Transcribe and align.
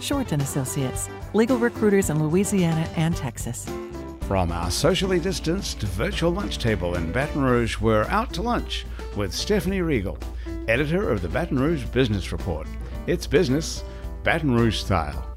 Shorten 0.00 0.40
Associates, 0.40 1.08
legal 1.34 1.58
recruiters 1.58 2.10
in 2.10 2.22
Louisiana 2.22 2.88
and 2.96 3.16
Texas. 3.16 3.68
From 4.22 4.52
our 4.52 4.70
socially 4.70 5.18
distanced 5.18 5.80
virtual 5.80 6.30
lunch 6.30 6.58
table 6.58 6.94
in 6.94 7.10
Baton 7.12 7.42
Rouge, 7.42 7.78
we're 7.80 8.04
out 8.04 8.32
to 8.34 8.42
lunch 8.42 8.86
with 9.16 9.34
Stephanie 9.34 9.80
Riegel, 9.80 10.18
editor 10.68 11.10
of 11.10 11.22
the 11.22 11.28
Baton 11.28 11.58
Rouge 11.58 11.84
Business 11.86 12.30
Report. 12.30 12.66
It's 13.06 13.26
business, 13.26 13.82
Baton 14.22 14.54
Rouge 14.54 14.76
style. 14.76 15.34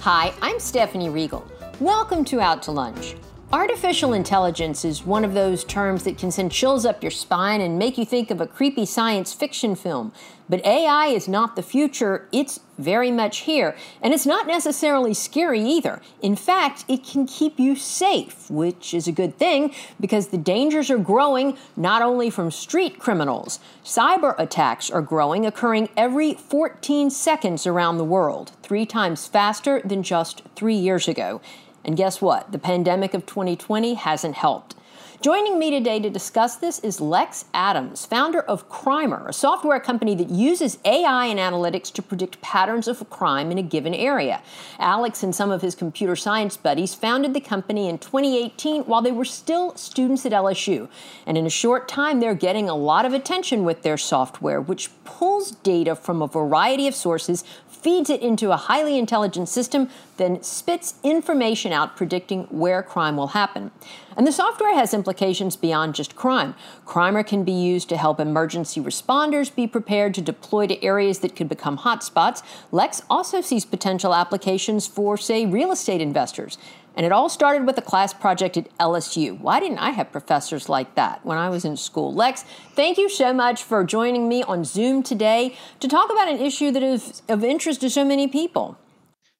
Hi, 0.00 0.32
I'm 0.40 0.60
Stephanie 0.60 1.10
Riegel. 1.10 1.44
Welcome 1.80 2.24
to 2.26 2.40
Out 2.40 2.62
to 2.62 2.70
Lunch. 2.70 3.16
Artificial 3.52 4.12
intelligence 4.12 4.84
is 4.84 5.04
one 5.04 5.24
of 5.24 5.34
those 5.34 5.64
terms 5.64 6.04
that 6.04 6.16
can 6.16 6.30
send 6.30 6.52
chills 6.52 6.86
up 6.86 7.02
your 7.02 7.10
spine 7.10 7.60
and 7.60 7.76
make 7.76 7.98
you 7.98 8.04
think 8.04 8.30
of 8.30 8.40
a 8.40 8.46
creepy 8.46 8.86
science 8.86 9.32
fiction 9.32 9.74
film. 9.74 10.12
But 10.48 10.64
AI 10.64 11.08
is 11.08 11.26
not 11.26 11.56
the 11.56 11.62
future, 11.62 12.28
it's 12.30 12.60
very 12.78 13.10
much 13.10 13.38
here. 13.38 13.76
And 14.02 14.14
it's 14.14 14.24
not 14.24 14.46
necessarily 14.46 15.14
scary 15.14 15.64
either. 15.64 16.00
In 16.22 16.36
fact, 16.36 16.84
it 16.86 17.04
can 17.04 17.26
keep 17.26 17.58
you 17.58 17.74
safe, 17.74 18.48
which 18.48 18.94
is 18.94 19.08
a 19.08 19.12
good 19.12 19.36
thing 19.36 19.74
because 19.98 20.28
the 20.28 20.38
dangers 20.38 20.88
are 20.88 20.98
growing 20.98 21.58
not 21.76 22.02
only 22.02 22.30
from 22.30 22.52
street 22.52 23.00
criminals. 23.00 23.58
Cyber 23.84 24.36
attacks 24.38 24.92
are 24.92 25.02
growing, 25.02 25.44
occurring 25.44 25.88
every 25.96 26.34
14 26.34 27.10
seconds 27.10 27.66
around 27.66 27.98
the 27.98 28.04
world, 28.04 28.52
three 28.62 28.86
times 28.86 29.26
faster 29.26 29.82
than 29.84 30.04
just 30.04 30.42
three 30.54 30.76
years 30.76 31.08
ago. 31.08 31.40
And 31.84 31.96
guess 31.96 32.20
what? 32.20 32.52
The 32.52 32.58
pandemic 32.58 33.14
of 33.14 33.26
2020 33.26 33.94
hasn't 33.94 34.34
helped. 34.34 34.74
Joining 35.22 35.58
me 35.58 35.70
today 35.70 36.00
to 36.00 36.08
discuss 36.08 36.56
this 36.56 36.78
is 36.78 36.98
Lex 36.98 37.44
Adams, 37.52 38.06
founder 38.06 38.40
of 38.40 38.70
Crimer, 38.70 39.28
a 39.28 39.34
software 39.34 39.78
company 39.78 40.14
that 40.14 40.30
uses 40.30 40.78
AI 40.82 41.26
and 41.26 41.38
analytics 41.38 41.92
to 41.92 42.00
predict 42.00 42.40
patterns 42.40 42.88
of 42.88 43.10
crime 43.10 43.50
in 43.50 43.58
a 43.58 43.62
given 43.62 43.92
area. 43.92 44.40
Alex 44.78 45.22
and 45.22 45.34
some 45.34 45.50
of 45.50 45.60
his 45.60 45.74
computer 45.74 46.16
science 46.16 46.56
buddies 46.56 46.94
founded 46.94 47.34
the 47.34 47.40
company 47.40 47.86
in 47.86 47.98
2018 47.98 48.84
while 48.84 49.02
they 49.02 49.12
were 49.12 49.26
still 49.26 49.76
students 49.76 50.24
at 50.24 50.32
LSU. 50.32 50.88
And 51.26 51.36
in 51.36 51.44
a 51.44 51.50
short 51.50 51.86
time, 51.86 52.20
they're 52.20 52.34
getting 52.34 52.70
a 52.70 52.74
lot 52.74 53.04
of 53.04 53.12
attention 53.12 53.62
with 53.62 53.82
their 53.82 53.98
software, 53.98 54.58
which 54.58 54.88
pulls 55.04 55.50
data 55.50 55.94
from 55.96 56.22
a 56.22 56.28
variety 56.28 56.88
of 56.88 56.94
sources, 56.94 57.44
feeds 57.82 58.10
it 58.10 58.20
into 58.20 58.52
a 58.52 58.56
highly 58.56 58.98
intelligent 58.98 59.48
system, 59.48 59.88
then 60.16 60.42
spits 60.42 60.94
information 61.02 61.72
out 61.72 61.96
predicting 61.96 62.44
where 62.44 62.82
crime 62.82 63.16
will 63.16 63.28
happen. 63.28 63.70
And 64.16 64.26
the 64.26 64.32
software 64.32 64.74
has 64.74 64.92
implications 64.92 65.56
beyond 65.56 65.94
just 65.94 66.14
crime. 66.14 66.54
Crimer 66.84 67.26
can 67.26 67.44
be 67.44 67.52
used 67.52 67.88
to 67.88 67.96
help 67.96 68.20
emergency 68.20 68.80
responders 68.80 69.54
be 69.54 69.66
prepared 69.66 70.14
to 70.14 70.20
deploy 70.20 70.66
to 70.66 70.82
areas 70.84 71.20
that 71.20 71.34
could 71.34 71.48
become 71.48 71.78
hotspots. 71.78 72.42
Lex 72.70 73.02
also 73.08 73.40
sees 73.40 73.64
potential 73.64 74.14
applications 74.14 74.86
for, 74.86 75.16
say, 75.16 75.46
real 75.46 75.72
estate 75.72 76.00
investors. 76.00 76.58
And 76.96 77.06
it 77.06 77.12
all 77.12 77.28
started 77.28 77.66
with 77.66 77.78
a 77.78 77.82
class 77.82 78.12
project 78.12 78.56
at 78.56 78.76
LSU. 78.78 79.38
Why 79.38 79.60
didn't 79.60 79.78
I 79.78 79.90
have 79.90 80.12
professors 80.12 80.68
like 80.68 80.94
that 80.96 81.24
when 81.24 81.38
I 81.38 81.48
was 81.48 81.64
in 81.64 81.76
school? 81.76 82.12
Lex, 82.12 82.44
thank 82.74 82.98
you 82.98 83.08
so 83.08 83.32
much 83.32 83.62
for 83.62 83.84
joining 83.84 84.28
me 84.28 84.42
on 84.42 84.64
Zoom 84.64 85.02
today 85.02 85.56
to 85.78 85.88
talk 85.88 86.10
about 86.10 86.28
an 86.28 86.40
issue 86.40 86.70
that 86.72 86.82
is 86.82 87.22
of 87.28 87.44
interest 87.44 87.80
to 87.82 87.90
so 87.90 88.04
many 88.04 88.26
people. 88.26 88.76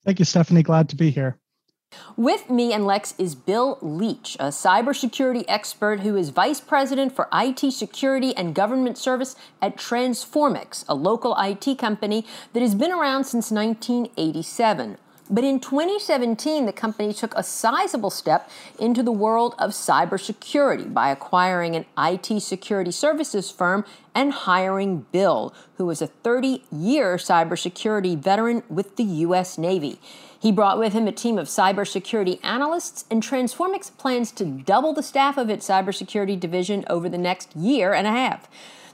Thank 0.04 0.18
you, 0.18 0.24
Stephanie. 0.24 0.62
Glad 0.62 0.88
to 0.90 0.96
be 0.96 1.10
here. 1.10 1.38
With 2.16 2.48
me 2.48 2.72
and 2.72 2.86
Lex 2.86 3.14
is 3.18 3.34
Bill 3.34 3.78
Leach, 3.82 4.36
a 4.38 4.48
cybersecurity 4.48 5.44
expert 5.48 6.00
who 6.00 6.16
is 6.16 6.30
vice 6.30 6.60
president 6.60 7.14
for 7.14 7.28
IT 7.32 7.72
security 7.72 8.36
and 8.36 8.54
government 8.54 8.96
service 8.96 9.34
at 9.60 9.76
Transformix, 9.76 10.84
a 10.88 10.94
local 10.94 11.34
IT 11.38 11.78
company 11.78 12.24
that 12.52 12.60
has 12.60 12.76
been 12.76 12.92
around 12.92 13.24
since 13.24 13.50
1987. 13.50 14.98
But 15.32 15.44
in 15.44 15.60
2017, 15.60 16.66
the 16.66 16.72
company 16.72 17.14
took 17.14 17.32
a 17.36 17.44
sizable 17.44 18.10
step 18.10 18.50
into 18.80 19.00
the 19.00 19.12
world 19.12 19.54
of 19.60 19.70
cybersecurity 19.70 20.92
by 20.92 21.10
acquiring 21.10 21.76
an 21.76 21.86
IT 21.96 22.42
security 22.42 22.90
services 22.90 23.48
firm 23.48 23.84
and 24.12 24.32
hiring 24.32 25.06
Bill, 25.12 25.54
who 25.76 25.88
is 25.88 26.02
a 26.02 26.08
30 26.08 26.64
year 26.72 27.16
cybersecurity 27.16 28.18
veteran 28.18 28.64
with 28.68 28.96
the 28.96 29.04
U.S. 29.04 29.56
Navy. 29.56 30.00
He 30.40 30.50
brought 30.50 30.78
with 30.78 30.94
him 30.94 31.06
a 31.06 31.12
team 31.12 31.38
of 31.38 31.46
cybersecurity 31.46 32.40
analysts, 32.42 33.04
and 33.08 33.22
Transformix 33.22 33.90
plans 33.90 34.32
to 34.32 34.44
double 34.44 34.92
the 34.92 35.02
staff 35.02 35.36
of 35.36 35.48
its 35.48 35.68
cybersecurity 35.68 36.40
division 36.40 36.84
over 36.88 37.08
the 37.08 37.18
next 37.18 37.54
year 37.54 37.92
and 37.92 38.06
a 38.06 38.10
half. 38.10 38.48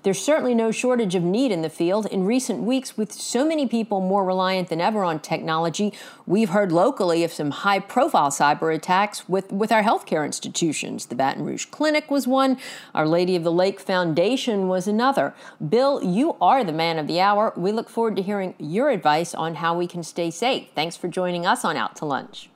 There's 0.06 0.22
certainly 0.22 0.54
no 0.54 0.70
shortage 0.70 1.16
of 1.16 1.24
need 1.24 1.50
in 1.50 1.62
the 1.62 1.68
field. 1.68 2.06
In 2.06 2.26
recent 2.26 2.62
weeks, 2.62 2.96
with 2.96 3.10
so 3.12 3.44
many 3.44 3.66
people 3.66 4.00
more 4.00 4.24
reliant 4.24 4.68
than 4.68 4.80
ever 4.80 5.02
on 5.02 5.18
technology, 5.18 5.92
we've 6.26 6.50
heard 6.50 6.70
locally 6.70 7.24
of 7.24 7.32
some 7.32 7.50
high 7.50 7.80
profile 7.80 8.30
cyber 8.30 8.72
attacks 8.72 9.28
with, 9.28 9.50
with 9.50 9.72
our 9.72 9.82
healthcare 9.82 10.24
institutions. 10.24 11.06
The 11.06 11.16
Baton 11.16 11.44
Rouge 11.44 11.64
Clinic 11.64 12.08
was 12.08 12.28
one, 12.28 12.56
Our 12.94 13.04
Lady 13.04 13.34
of 13.34 13.42
the 13.42 13.50
Lake 13.50 13.80
Foundation 13.80 14.68
was 14.68 14.86
another. 14.86 15.34
Bill, 15.68 16.00
you 16.04 16.36
are 16.40 16.62
the 16.62 16.72
man 16.72 17.00
of 17.00 17.08
the 17.08 17.18
hour. 17.18 17.52
We 17.56 17.72
look 17.72 17.88
forward 17.88 18.14
to 18.14 18.22
hearing 18.22 18.54
your 18.58 18.90
advice 18.90 19.34
on 19.34 19.56
how 19.56 19.76
we 19.76 19.88
can 19.88 20.04
stay 20.04 20.30
safe. 20.30 20.68
Thanks 20.72 20.96
for 20.96 21.08
joining 21.08 21.46
us 21.46 21.64
on 21.64 21.76
Out 21.76 21.96
to 21.96 22.04
Lunch. 22.04 22.48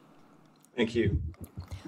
Thank 0.76 0.94
you. 0.94 1.20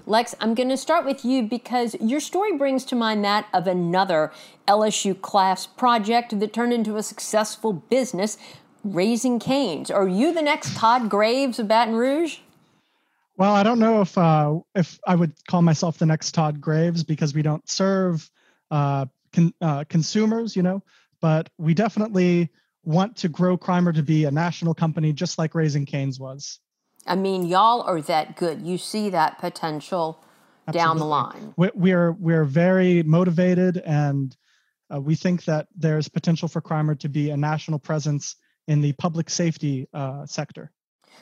Lex, 0.05 0.35
I'm 0.41 0.53
going 0.53 0.69
to 0.69 0.77
start 0.77 1.05
with 1.05 1.23
you 1.23 1.43
because 1.43 1.95
your 2.01 2.19
story 2.19 2.57
brings 2.57 2.83
to 2.85 2.95
mind 2.95 3.23
that 3.23 3.47
of 3.53 3.67
another 3.67 4.31
LSU 4.67 5.19
class 5.19 5.65
project 5.65 6.37
that 6.39 6.51
turned 6.51 6.73
into 6.73 6.97
a 6.97 7.03
successful 7.03 7.71
business, 7.71 8.37
Raising 8.83 9.39
Cane's. 9.39 9.89
Are 9.89 10.07
you 10.07 10.33
the 10.33 10.41
next 10.41 10.75
Todd 10.75 11.09
Graves 11.09 11.57
of 11.57 11.69
Baton 11.69 11.95
Rouge? 11.95 12.39
Well, 13.37 13.53
I 13.53 13.63
don't 13.63 13.79
know 13.79 14.01
if 14.01 14.17
uh, 14.17 14.59
if 14.75 14.99
I 15.07 15.15
would 15.15 15.33
call 15.47 15.61
myself 15.61 15.97
the 15.97 16.05
next 16.05 16.33
Todd 16.33 16.59
Graves 16.59 17.03
because 17.03 17.33
we 17.33 17.41
don't 17.41 17.67
serve 17.67 18.29
uh, 18.69 19.05
con- 19.31 19.53
uh, 19.61 19.85
consumers, 19.85 20.55
you 20.55 20.63
know, 20.63 20.83
but 21.21 21.49
we 21.57 21.73
definitely 21.73 22.49
want 22.83 23.15
to 23.17 23.29
grow 23.29 23.57
Crimer 23.57 23.95
to 23.95 24.03
be 24.03 24.25
a 24.25 24.31
national 24.31 24.73
company, 24.73 25.13
just 25.13 25.37
like 25.37 25.55
Raising 25.55 25.85
Cane's 25.85 26.19
was. 26.19 26.59
I 27.05 27.15
mean, 27.15 27.45
y'all 27.45 27.81
are 27.81 28.01
that 28.01 28.35
good. 28.35 28.61
You 28.61 28.77
see 28.77 29.09
that 29.09 29.39
potential 29.39 30.23
Absolutely. 30.67 30.87
down 30.87 30.97
the 30.97 31.05
line. 31.05 31.53
We're 31.57 32.11
we're 32.11 32.45
very 32.45 33.03
motivated, 33.03 33.77
and 33.77 34.35
uh, 34.93 35.01
we 35.01 35.15
think 35.15 35.45
that 35.45 35.67
there's 35.75 36.07
potential 36.07 36.47
for 36.47 36.61
Crimer 36.61 36.97
to 36.99 37.09
be 37.09 37.29
a 37.31 37.37
national 37.37 37.79
presence 37.79 38.35
in 38.67 38.81
the 38.81 38.93
public 38.93 39.29
safety 39.29 39.87
uh, 39.93 40.25
sector. 40.25 40.71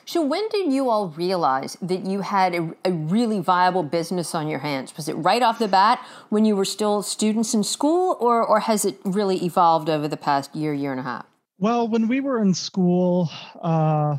So, 0.04 0.22
when 0.22 0.48
did 0.48 0.72
you 0.72 0.90
all 0.90 1.08
realize 1.08 1.76
that 1.80 2.04
you 2.04 2.22
had 2.22 2.54
a, 2.54 2.74
a, 2.84 2.92
really 2.92 3.38
viable 3.40 3.82
business 3.82 4.34
on 4.34 4.48
your 4.48 4.58
hands? 4.58 4.96
Was 4.96 5.08
it 5.08 5.14
right 5.14 5.42
off 5.42 5.58
the 5.58 5.68
bat 5.68 6.04
when 6.28 6.44
you 6.44 6.56
were 6.56 6.64
still 6.64 7.02
students 7.02 7.54
in 7.54 7.62
school, 7.62 8.16
or, 8.20 8.44
or 8.44 8.60
has 8.60 8.84
it 8.84 8.98
really 9.04 9.44
evolved 9.44 9.88
over 9.88 10.08
the 10.08 10.16
past 10.16 10.54
year, 10.56 10.72
year 10.72 10.90
and 10.90 11.00
a 11.00 11.04
half? 11.04 11.26
Well, 11.58 11.86
when 11.86 12.08
we 12.08 12.20
were 12.20 12.42
in 12.42 12.54
school, 12.54 13.30
uh, 13.60 14.16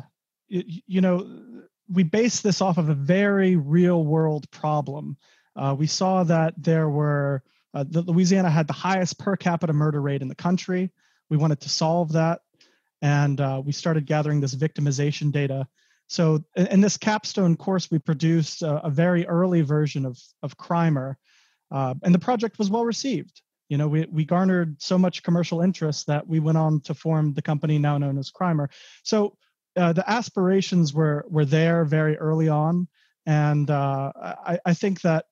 you 0.48 1.00
know, 1.02 1.28
we 1.90 2.02
based 2.02 2.42
this 2.42 2.60
off 2.60 2.78
of 2.78 2.88
a 2.88 2.94
very 2.94 3.56
real 3.56 4.04
world 4.04 4.50
problem. 4.50 5.16
Uh, 5.56 5.74
we 5.78 5.86
saw 5.86 6.24
that 6.24 6.54
there 6.56 6.88
were, 6.88 7.42
uh, 7.74 7.84
the, 7.88 8.02
Louisiana 8.02 8.50
had 8.50 8.66
the 8.66 8.72
highest 8.72 9.18
per 9.18 9.36
capita 9.36 9.72
murder 9.72 10.00
rate 10.00 10.22
in 10.22 10.28
the 10.28 10.34
country. 10.34 10.90
We 11.30 11.36
wanted 11.36 11.60
to 11.60 11.68
solve 11.68 12.12
that. 12.12 12.40
And 13.02 13.40
uh, 13.40 13.62
we 13.64 13.72
started 13.72 14.06
gathering 14.06 14.40
this 14.40 14.54
victimization 14.54 15.30
data. 15.30 15.66
So, 16.06 16.44
in, 16.56 16.66
in 16.68 16.80
this 16.80 16.96
capstone 16.96 17.56
course, 17.56 17.90
we 17.90 17.98
produced 17.98 18.62
a, 18.62 18.86
a, 18.86 18.90
very 18.90 19.26
early 19.26 19.62
version 19.62 20.06
of, 20.06 20.18
of 20.42 20.56
Crimer. 20.56 21.16
Uh, 21.70 21.94
and 22.02 22.14
the 22.14 22.18
project 22.18 22.58
was 22.58 22.70
well 22.70 22.84
received. 22.84 23.42
You 23.68 23.78
know, 23.78 23.88
we, 23.88 24.06
we 24.10 24.24
garnered 24.24 24.80
so 24.80 24.98
much 24.98 25.22
commercial 25.22 25.60
interest 25.60 26.06
that 26.06 26.26
we 26.26 26.40
went 26.40 26.58
on 26.58 26.80
to 26.82 26.94
form 26.94 27.34
the 27.34 27.42
company 27.42 27.78
now 27.78 27.98
known 27.98 28.18
as 28.18 28.30
Crimer. 28.30 28.68
So, 29.02 29.36
uh, 29.76 29.92
the 29.92 30.08
aspirations 30.08 30.92
were 30.94 31.24
were 31.28 31.44
there 31.44 31.84
very 31.84 32.16
early 32.16 32.48
on, 32.48 32.88
and 33.26 33.70
uh, 33.70 34.12
I, 34.16 34.58
I, 34.64 34.74
think 34.74 35.00
that 35.02 35.26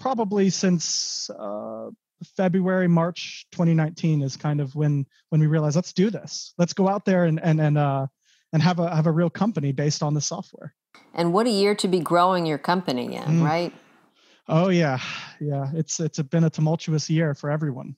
probably 0.00 0.50
since 0.50 1.30
uh, 1.30 1.90
February 2.36 2.88
March 2.88 3.46
2019 3.52 4.22
is 4.22 4.36
kind 4.36 4.60
of 4.60 4.74
when 4.74 5.06
when 5.28 5.40
we 5.40 5.46
realized 5.46 5.76
let's 5.76 5.92
do 5.92 6.10
this, 6.10 6.54
let's 6.58 6.72
go 6.72 6.88
out 6.88 7.04
there 7.04 7.24
and 7.24 7.40
and 7.42 7.60
and 7.60 7.78
uh, 7.78 8.06
and 8.52 8.62
have 8.62 8.78
a 8.78 8.94
have 8.94 9.06
a 9.06 9.12
real 9.12 9.30
company 9.30 9.72
based 9.72 10.02
on 10.02 10.14
the 10.14 10.20
software. 10.20 10.74
And 11.12 11.32
what 11.32 11.46
a 11.46 11.50
year 11.50 11.74
to 11.76 11.88
be 11.88 12.00
growing 12.00 12.46
your 12.46 12.58
company 12.58 13.16
in, 13.16 13.24
mm. 13.24 13.44
right? 13.44 13.72
Oh 14.48 14.68
yeah, 14.68 14.98
yeah. 15.40 15.70
It's 15.74 16.00
it's 16.00 16.20
been 16.22 16.44
a 16.44 16.50
tumultuous 16.50 17.10
year 17.10 17.34
for 17.34 17.50
everyone. 17.50 17.96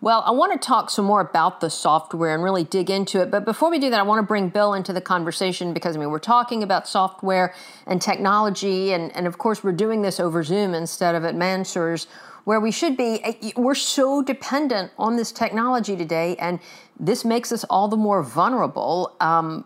Well, 0.00 0.22
I 0.26 0.32
want 0.32 0.52
to 0.52 0.58
talk 0.58 0.90
some 0.90 1.04
more 1.06 1.20
about 1.20 1.60
the 1.60 1.70
software 1.70 2.34
and 2.34 2.42
really 2.42 2.64
dig 2.64 2.90
into 2.90 3.22
it. 3.22 3.30
But 3.30 3.44
before 3.44 3.70
we 3.70 3.78
do 3.78 3.90
that, 3.90 3.98
I 3.98 4.02
want 4.02 4.18
to 4.18 4.26
bring 4.26 4.48
Bill 4.50 4.74
into 4.74 4.92
the 4.92 5.00
conversation 5.00 5.72
because 5.72 5.96
I 5.96 6.00
mean 6.00 6.10
we're 6.10 6.18
talking 6.18 6.62
about 6.62 6.86
software 6.86 7.54
and 7.86 8.02
technology, 8.02 8.92
and, 8.92 9.14
and 9.16 9.26
of 9.26 9.38
course 9.38 9.64
we're 9.64 9.72
doing 9.72 10.02
this 10.02 10.20
over 10.20 10.42
Zoom 10.42 10.74
instead 10.74 11.14
of 11.14 11.24
at 11.24 11.34
Mansur's, 11.34 12.06
where 12.44 12.60
we 12.60 12.70
should 12.70 12.96
be. 12.96 13.54
We're 13.56 13.74
so 13.74 14.22
dependent 14.22 14.92
on 14.98 15.16
this 15.16 15.32
technology 15.32 15.96
today, 15.96 16.36
and 16.36 16.60
this 17.00 17.24
makes 17.24 17.50
us 17.52 17.64
all 17.64 17.88
the 17.88 17.96
more 17.96 18.22
vulnerable. 18.22 19.16
Um, 19.20 19.64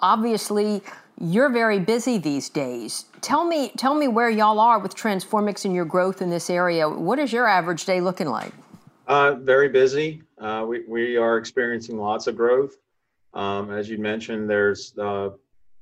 obviously, 0.00 0.82
you're 1.20 1.48
very 1.48 1.78
busy 1.78 2.18
these 2.18 2.48
days. 2.48 3.06
Tell 3.20 3.44
me, 3.44 3.70
tell 3.76 3.94
me 3.94 4.08
where 4.08 4.28
y'all 4.28 4.60
are 4.60 4.78
with 4.78 4.94
Transformix 4.94 5.64
and 5.64 5.74
your 5.74 5.84
growth 5.84 6.20
in 6.20 6.28
this 6.28 6.50
area. 6.50 6.88
What 6.88 7.18
is 7.18 7.32
your 7.32 7.46
average 7.46 7.86
day 7.86 8.00
looking 8.00 8.28
like? 8.28 8.52
Uh, 9.06 9.34
very 9.36 9.68
busy. 9.68 10.22
Uh, 10.38 10.64
we, 10.68 10.84
we 10.88 11.16
are 11.16 11.38
experiencing 11.38 11.96
lots 11.96 12.26
of 12.26 12.36
growth. 12.36 12.76
Um, 13.34 13.70
as 13.70 13.88
you 13.88 13.98
mentioned, 13.98 14.50
there's 14.50 14.96
uh, 14.98 15.30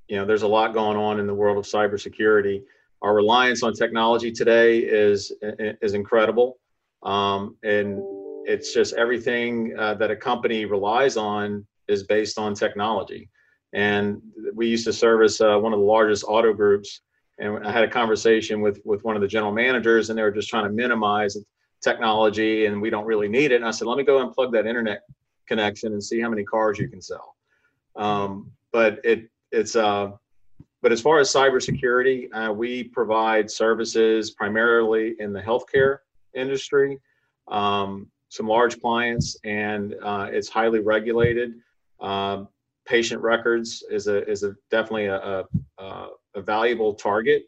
you 0.09 0.17
know 0.17 0.26
there's 0.26 0.43
a 0.43 0.49
lot 0.49 0.75
going 0.75 0.99
on 0.99 1.19
in 1.19 1.26
the 1.26 1.35
world 1.35 1.56
of 1.56 1.65
cybersecurity. 1.65 2.62
Our 3.00 3.15
reliance 3.15 3.62
on 3.62 3.73
technology 3.73 4.31
today 4.31 4.79
is 4.81 5.32
is 5.43 5.94
incredible, 5.94 6.59
um, 7.03 7.56
and 7.62 8.03
it's 8.44 8.75
just 8.75 8.94
everything 8.94 9.75
uh, 9.79 9.94
that 9.94 10.11
a 10.11 10.17
company 10.17 10.67
relies 10.67 11.17
on 11.17 11.67
is 11.88 12.03
based 12.03 12.38
on 12.38 12.55
technology. 12.55 13.31
And 13.73 14.21
we 14.55 14.69
used 14.69 14.85
to 14.85 14.93
service 14.93 15.41
uh, 15.41 15.56
one 15.59 15.73
of 15.73 15.79
the 15.79 15.85
largest 15.85 16.25
auto 16.29 16.53
groups, 16.53 17.00
and 17.38 17.67
I 17.67 17.73
had 17.73 17.85
a 17.85 17.88
conversation 17.88 18.61
with 18.61 18.81
with 18.85 19.03
one 19.03 19.17
of 19.17 19.23
the 19.23 19.29
general 19.29 19.53
managers, 19.53 20.11
and 20.11 20.19
they 20.19 20.23
were 20.23 20.31
just 20.31 20.49
trying 20.49 20.65
to 20.65 20.71
minimize 20.71 21.38
technology 21.85 22.67
and 22.67 22.81
we 22.81 22.91
don't 22.91 23.05
really 23.05 23.29
need 23.29 23.53
it. 23.53 23.57
And 23.57 23.67
I 23.67 23.71
said, 23.71 23.87
let 23.87 23.99
me 23.99 24.05
go 24.05 24.23
and 24.23 24.33
plug 24.33 24.53
that 24.53 24.67
internet 24.67 25.03
connection 25.47 25.93
and 25.93 26.03
see 26.03 26.21
how 26.21 26.31
many 26.31 26.43
cars 26.43 26.79
you 26.79 26.89
can 26.89 27.01
sell. 27.01 27.37
Um, 27.97 28.51
but 28.73 28.99
it 29.05 29.31
it's 29.53 29.77
uh, 29.77 30.11
but 30.83 30.93
as 30.93 31.01
far 31.01 31.19
as 31.19 31.33
cybersecurity, 31.33 32.29
uh, 32.35 32.53
we 32.53 32.85
provide 32.85 33.51
services 33.51 34.33
primarily 34.33 35.15
in 35.19 35.33
the 35.33 35.41
healthcare 35.41 35.99
industry, 36.35 37.01
um, 37.49 38.09
some 38.29 38.49
large 38.49 38.81
clients, 38.81 39.37
and 39.45 39.95
uh, 40.03 40.29
it's 40.31 40.49
highly 40.49 40.81
regulated. 40.81 41.55
Um, 42.01 42.49
patient 42.85 43.23
records 43.23 43.85
is 43.91 44.09
a 44.09 44.29
is 44.29 44.43
a 44.43 44.57
definitely 44.71 45.07
a, 45.07 45.45
a, 45.79 46.09
a 46.35 46.43
valuable 46.43 46.95
target 46.95 47.45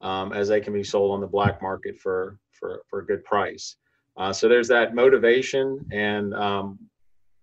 um, 0.00 0.32
as 0.32 0.48
they 0.48 0.60
can 0.60 0.72
be 0.72 0.84
sold 0.84 1.12
on 1.12 1.20
the 1.20 1.26
black 1.26 1.60
market 1.60 1.98
for 1.98 2.38
for, 2.58 2.82
for 2.88 3.00
a 3.00 3.06
good 3.06 3.24
price. 3.24 3.76
Uh, 4.16 4.32
so 4.32 4.48
there's 4.48 4.68
that 4.68 4.94
motivation 4.94 5.84
and 5.92 6.34
um, 6.34 6.78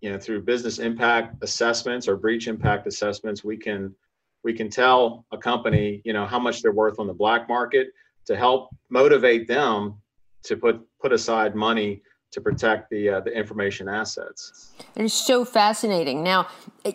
you 0.02 0.12
know 0.12 0.20
through 0.20 0.42
business 0.42 0.80
impact 0.80 1.42
assessments 1.42 2.08
or 2.08 2.18
breach 2.18 2.48
impact 2.48 2.86
assessments 2.86 3.44
we 3.44 3.58
can 3.58 3.96
we 4.44 4.54
can 4.54 4.70
tell 4.70 5.26
a 5.32 5.38
company 5.38 6.02
you 6.04 6.14
know 6.14 6.26
how 6.26 6.38
much 6.38 6.62
they're 6.62 6.74
worth 6.74 7.00
on 7.00 7.08
the 7.08 7.14
black 7.14 7.48
market 7.48 7.88
to 8.26 8.36
help 8.36 8.76
motivate 8.90 9.48
them 9.48 9.96
to 10.44 10.58
put 10.58 10.80
put 11.00 11.12
aside 11.14 11.56
money 11.56 12.02
to 12.32 12.42
protect 12.42 12.90
the 12.90 13.10
uh, 13.10 13.20
the 13.22 13.32
information 13.32 13.88
assets. 13.88 14.74
It 14.96 15.04
is 15.04 15.14
so 15.14 15.46
fascinating. 15.46 16.22
Now, 16.22 16.48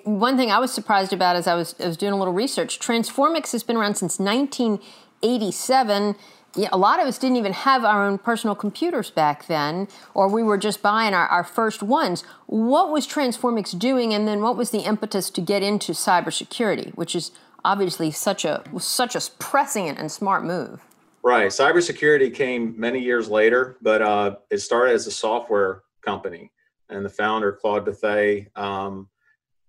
one 0.04 0.36
thing 0.36 0.50
I 0.50 0.58
was 0.58 0.72
surprised 0.72 1.12
about 1.12 1.34
as 1.34 1.46
I 1.46 1.54
was 1.54 1.74
I 1.80 1.86
was 1.86 1.96
doing 1.96 2.12
a 2.12 2.18
little 2.18 2.34
research, 2.34 2.78
Transformix 2.78 3.52
has 3.52 3.62
been 3.62 3.76
around 3.76 3.94
since 3.96 4.18
1987 4.18 6.14
yeah, 6.56 6.68
a 6.72 6.78
lot 6.78 7.00
of 7.00 7.06
us 7.06 7.18
didn't 7.18 7.36
even 7.36 7.52
have 7.52 7.84
our 7.84 8.04
own 8.06 8.18
personal 8.18 8.54
computers 8.56 9.10
back 9.10 9.46
then, 9.46 9.86
or 10.14 10.28
we 10.28 10.42
were 10.42 10.58
just 10.58 10.82
buying 10.82 11.14
our, 11.14 11.26
our 11.28 11.44
first 11.44 11.82
ones. 11.82 12.24
What 12.46 12.90
was 12.90 13.06
Transformix 13.06 13.72
doing, 13.72 14.12
and 14.12 14.26
then 14.26 14.40
what 14.40 14.56
was 14.56 14.70
the 14.70 14.80
impetus 14.80 15.30
to 15.30 15.40
get 15.40 15.62
into 15.62 15.92
cybersecurity, 15.92 16.92
which 16.94 17.14
is 17.14 17.30
obviously 17.64 18.10
such 18.10 18.44
a 18.44 18.64
such 18.78 19.14
a 19.14 19.20
prescient 19.38 19.98
and 19.98 20.10
smart 20.10 20.44
move? 20.44 20.80
Right, 21.22 21.48
cybersecurity 21.48 22.34
came 22.34 22.74
many 22.78 22.98
years 22.98 23.28
later, 23.28 23.76
but 23.82 24.02
uh, 24.02 24.36
it 24.50 24.58
started 24.58 24.94
as 24.94 25.06
a 25.06 25.12
software 25.12 25.82
company, 26.02 26.50
and 26.88 27.04
the 27.04 27.10
founder 27.10 27.52
Claude 27.52 27.86
Bethay 27.86 28.56
um, 28.58 29.08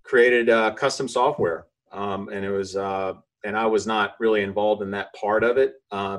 created 0.04 0.50
uh, 0.50 0.72
custom 0.74 1.08
software, 1.08 1.68
um, 1.92 2.30
and 2.30 2.44
it 2.44 2.52
was. 2.52 2.76
Uh, 2.76 3.14
and 3.44 3.58
I 3.58 3.66
was 3.66 3.88
not 3.88 4.18
really 4.20 4.44
involved 4.44 4.84
in 4.84 4.92
that 4.92 5.14
part 5.14 5.44
of 5.44 5.58
it, 5.58 5.82
uh, 5.92 6.18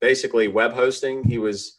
basically 0.00 0.48
web 0.48 0.72
hosting. 0.72 1.24
He 1.24 1.38
was 1.38 1.76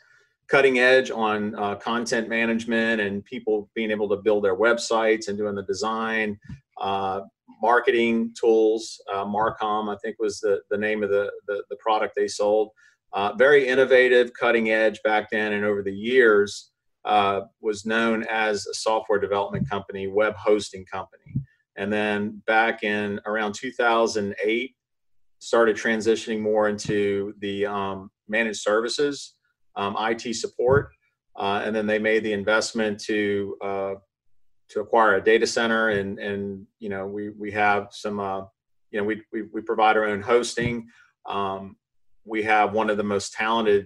cutting 0.48 0.80
edge 0.80 1.12
on 1.12 1.56
uh, 1.56 1.75
content 1.75 2.30
management 2.30 3.01
and 3.01 3.25
people 3.25 3.69
being 3.75 3.92
able 3.92 4.07
to 4.10 4.18
build 4.18 4.44
their 4.44 4.56
websites 4.56 5.27
and 5.27 5.38
doing 5.38 5.56
the 5.56 5.63
design, 5.63 6.38
uh, 6.80 7.22
marketing 7.62 8.33
tools. 8.39 9.01
Uh, 9.12 9.25
Marcom, 9.25 9.94
I 9.94 9.98
think, 10.04 10.18
was 10.19 10.39
the, 10.39 10.62
the 10.69 10.77
name 10.77 11.04
of 11.04 11.10
the, 11.10 11.31
the, 11.48 11.63
the 11.69 11.75
product 11.77 12.13
they 12.16 12.27
sold. 12.27 12.69
Uh, 13.13 13.33
very 13.38 13.68
innovative, 13.68 14.31
cutting 14.33 14.72
edge 14.72 15.01
back 15.04 15.30
then, 15.31 15.54
and 15.54 15.63
over 15.63 15.81
the 15.81 15.94
years 15.94 16.72
uh, 17.06 17.42
was 17.62 17.86
known 17.86 18.25
as 18.30 18.66
a 18.68 18.74
software 18.74 19.19
development 19.19 19.69
company, 19.69 20.07
web 20.07 20.36
hosting 20.36 20.86
company. 20.86 21.33
And 21.77 21.92
then 21.92 22.42
back 22.45 22.83
in 22.83 23.19
around 23.25 23.54
2008, 23.54 24.75
started 25.45 25.77
transitioning 25.77 26.42
more 26.42 26.69
into 26.69 27.31
the 27.38 27.68
um, 27.68 28.09
managed 28.27 28.62
services, 28.62 29.36
um, 29.75 29.95
IT 30.00 30.36
support, 30.36 30.89
uh, 31.36 31.62
and 31.63 31.75
then 31.75 31.86
they 31.86 32.00
made 32.00 32.24
the 32.24 32.33
investment 32.33 33.00
to 33.00 33.56
uh, 33.62 33.94
to 34.69 34.80
acquire 34.80 35.18
a 35.18 35.24
data 35.24 35.45
center, 35.45 35.89
and 35.89 36.18
and 36.18 36.65
you 36.80 36.89
know 36.89 37.06
we 37.06 37.30
we 37.30 37.51
have 37.51 37.89
some 37.92 38.19
uh, 38.19 38.39
you 38.89 39.00
know 39.00 39.03
we, 39.03 39.21
we 39.31 39.44
we 39.53 39.62
provide 39.62 39.95
our 39.97 40.06
own 40.06 40.19
hosting. 40.19 40.88
Um, 41.27 41.75
we 42.25 42.41
have 42.41 42.74
one 42.74 42.89
of 42.89 42.98
the 42.98 43.03
most 43.03 43.33
talented 43.33 43.86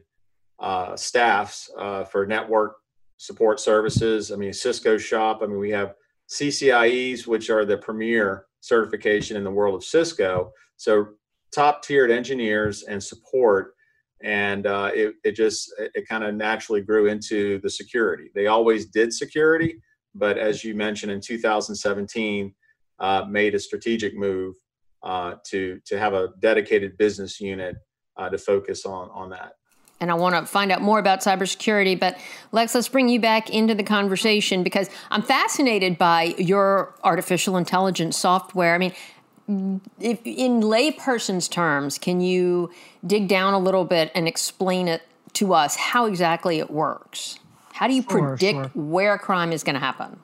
uh, 0.59 0.95
staffs 0.95 1.69
uh, 1.77 2.05
for 2.05 2.25
network 2.25 2.77
support 3.17 3.59
services. 3.59 4.31
I 4.31 4.37
mean 4.37 4.53
Cisco 4.53 4.97
shop. 4.97 5.41
I 5.43 5.47
mean 5.47 5.59
we 5.59 5.71
have 5.71 5.95
CCIEs, 6.29 7.27
which 7.27 7.49
are 7.49 7.65
the 7.65 7.77
premier 7.77 8.45
certification 8.61 9.35
in 9.35 9.43
the 9.43 9.51
world 9.51 9.75
of 9.75 9.83
Cisco. 9.83 10.53
So 10.77 11.09
top 11.53 11.83
tiered 11.83 12.11
engineers 12.11 12.83
and 12.83 13.03
support 13.03 13.73
and 14.21 14.67
uh, 14.67 14.91
it, 14.93 15.15
it 15.23 15.31
just 15.31 15.73
it 15.95 16.07
kind 16.07 16.23
of 16.23 16.35
naturally 16.35 16.81
grew 16.81 17.07
into 17.07 17.59
the 17.59 17.69
security 17.69 18.29
they 18.35 18.47
always 18.47 18.85
did 18.87 19.13
security 19.13 19.79
but 20.15 20.37
as 20.37 20.63
you 20.63 20.75
mentioned 20.75 21.11
in 21.11 21.21
2017 21.21 22.53
uh, 22.99 23.25
made 23.29 23.55
a 23.55 23.59
strategic 23.59 24.15
move 24.15 24.55
uh, 25.03 25.35
to 25.45 25.79
to 25.85 25.97
have 25.97 26.13
a 26.13 26.29
dedicated 26.39 26.97
business 26.97 27.39
unit 27.39 27.77
uh, 28.17 28.29
to 28.29 28.37
focus 28.37 28.85
on 28.85 29.09
on 29.11 29.29
that 29.29 29.53
and 30.01 30.09
I 30.09 30.13
want 30.13 30.35
to 30.35 30.45
find 30.45 30.71
out 30.71 30.81
more 30.81 30.99
about 30.99 31.19
cybersecurity. 31.19 31.99
But 31.99 32.17
Lex, 32.51 32.73
let's 32.73 32.87
bring 32.87 33.09
you 33.09 33.19
back 33.19 33.49
into 33.49 33.75
the 33.75 33.83
conversation 33.83 34.63
because 34.63 34.89
I'm 35.11 35.21
fascinated 35.21 35.97
by 35.97 36.35
your 36.37 36.95
artificial 37.03 37.57
intelligence 37.57 38.17
software. 38.17 38.73
I 38.73 38.77
mean, 38.77 38.93
if 39.99 40.19
in 40.25 40.61
layperson's 40.61 41.47
terms, 41.47 41.97
can 41.97 42.21
you 42.21 42.71
dig 43.05 43.27
down 43.27 43.53
a 43.53 43.59
little 43.59 43.85
bit 43.85 44.11
and 44.13 44.27
explain 44.27 44.87
it 44.87 45.01
to 45.33 45.53
us 45.53 45.75
how 45.75 46.05
exactly 46.05 46.59
it 46.59 46.69
works? 46.69 47.39
How 47.73 47.87
do 47.87 47.93
you 47.93 48.03
sure, 48.03 48.35
predict 48.35 48.57
sure. 48.57 48.71
where 48.75 49.17
crime 49.17 49.51
is 49.51 49.63
going 49.63 49.75
to 49.75 49.79
happen? 49.79 50.19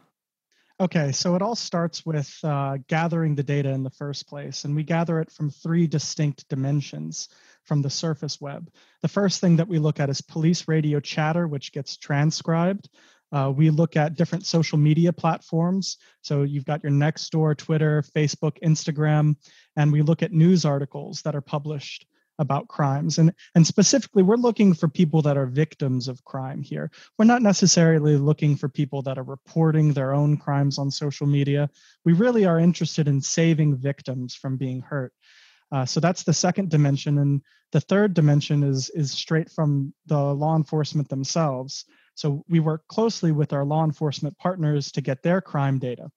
Okay, 0.77 1.13
so 1.13 1.35
it 1.35 1.41
all 1.41 1.55
starts 1.55 2.05
with 2.05 2.37
uh, 2.43 2.77
gathering 2.89 3.35
the 3.35 3.43
data 3.43 3.69
in 3.69 3.83
the 3.83 3.89
first 3.89 4.27
place, 4.27 4.65
and 4.65 4.75
we 4.75 4.83
gather 4.83 5.21
it 5.21 5.31
from 5.31 5.49
three 5.49 5.87
distinct 5.87 6.49
dimensions 6.49 7.29
from 7.63 7.81
the 7.81 7.89
surface 7.89 8.41
web. 8.41 8.69
The 9.01 9.07
first 9.07 9.39
thing 9.39 9.55
that 9.55 9.69
we 9.69 9.79
look 9.79 10.01
at 10.01 10.09
is 10.09 10.19
police 10.19 10.67
radio 10.67 10.99
chatter, 10.99 11.47
which 11.47 11.71
gets 11.71 11.95
transcribed. 11.95 12.89
Uh, 13.31 13.51
we 13.55 13.69
look 13.69 13.95
at 13.95 14.15
different 14.15 14.45
social 14.45 14.77
media 14.77 15.11
platforms. 15.11 15.97
So 16.21 16.43
you've 16.43 16.65
got 16.65 16.83
your 16.83 16.91
Nextdoor, 16.91 17.57
Twitter, 17.57 18.03
Facebook, 18.15 18.57
Instagram, 18.63 19.35
and 19.75 19.91
we 19.91 20.01
look 20.01 20.23
at 20.23 20.31
news 20.31 20.65
articles 20.65 21.21
that 21.23 21.35
are 21.35 21.41
published 21.41 22.05
about 22.37 22.67
crimes. 22.67 23.17
And, 23.17 23.33
and 23.55 23.65
specifically, 23.65 24.23
we're 24.23 24.35
looking 24.35 24.73
for 24.73 24.87
people 24.87 25.21
that 25.23 25.37
are 25.37 25.45
victims 25.45 26.07
of 26.07 26.23
crime 26.23 26.61
here. 26.61 26.91
We're 27.17 27.25
not 27.25 27.41
necessarily 27.41 28.17
looking 28.17 28.57
for 28.57 28.69
people 28.69 29.01
that 29.03 29.17
are 29.17 29.23
reporting 29.23 29.93
their 29.93 30.13
own 30.13 30.37
crimes 30.37 30.77
on 30.77 30.91
social 30.91 31.27
media. 31.27 31.69
We 32.03 32.13
really 32.13 32.45
are 32.45 32.59
interested 32.59 33.07
in 33.07 33.21
saving 33.21 33.77
victims 33.77 34.35
from 34.35 34.57
being 34.57 34.81
hurt. 34.81 35.13
Uh, 35.71 35.85
so 35.85 35.99
that's 35.99 36.23
the 36.23 36.33
second 36.33 36.69
dimension. 36.69 37.17
And 37.17 37.41
the 37.71 37.81
third 37.81 38.13
dimension 38.13 38.63
is, 38.63 38.89
is 38.89 39.11
straight 39.11 39.49
from 39.49 39.93
the 40.05 40.19
law 40.19 40.55
enforcement 40.55 41.09
themselves. 41.09 41.85
So 42.15 42.43
we 42.47 42.59
work 42.59 42.87
closely 42.87 43.31
with 43.31 43.53
our 43.53 43.65
law 43.65 43.83
enforcement 43.83 44.37
partners 44.37 44.91
to 44.93 45.01
get 45.01 45.21
their 45.21 45.41
crime 45.41 45.79
data. 45.79 46.09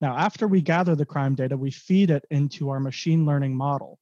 Now, 0.00 0.16
after 0.16 0.46
we 0.46 0.60
gather 0.60 0.94
the 0.94 1.06
crime 1.06 1.34
data, 1.34 1.56
we 1.56 1.70
feed 1.70 2.10
it 2.10 2.24
into 2.30 2.68
our 2.68 2.80
machine 2.80 3.24
learning 3.24 3.56
model. 3.56 3.98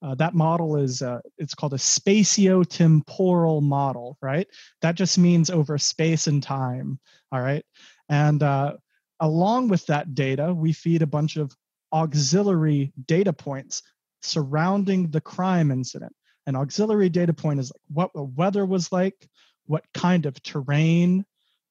Uh, 0.00 0.14
that 0.16 0.34
model 0.34 0.76
is 0.76 1.02
uh, 1.02 1.20
it's 1.38 1.54
called 1.54 1.74
a 1.74 1.78
spatiotemporal 1.78 3.62
model, 3.62 4.16
right? 4.20 4.48
That 4.80 4.96
just 4.96 5.18
means 5.18 5.50
over 5.50 5.78
space 5.78 6.26
and 6.26 6.42
time, 6.42 6.98
all 7.30 7.40
right. 7.40 7.64
And 8.08 8.42
uh, 8.42 8.74
along 9.20 9.68
with 9.68 9.86
that 9.86 10.14
data, 10.14 10.52
we 10.52 10.72
feed 10.72 11.02
a 11.02 11.06
bunch 11.06 11.36
of 11.36 11.54
auxiliary 11.92 12.92
data 13.06 13.32
points 13.32 13.82
surrounding 14.22 15.10
the 15.10 15.20
crime 15.20 15.70
incident. 15.70 16.14
An 16.46 16.56
auxiliary 16.56 17.08
data 17.08 17.32
point 17.32 17.60
is 17.60 17.70
like 17.70 17.82
what 17.88 18.10
the 18.12 18.24
weather 18.24 18.66
was 18.66 18.90
like, 18.90 19.28
what 19.66 19.84
kind 19.94 20.26
of 20.26 20.42
terrain 20.42 21.24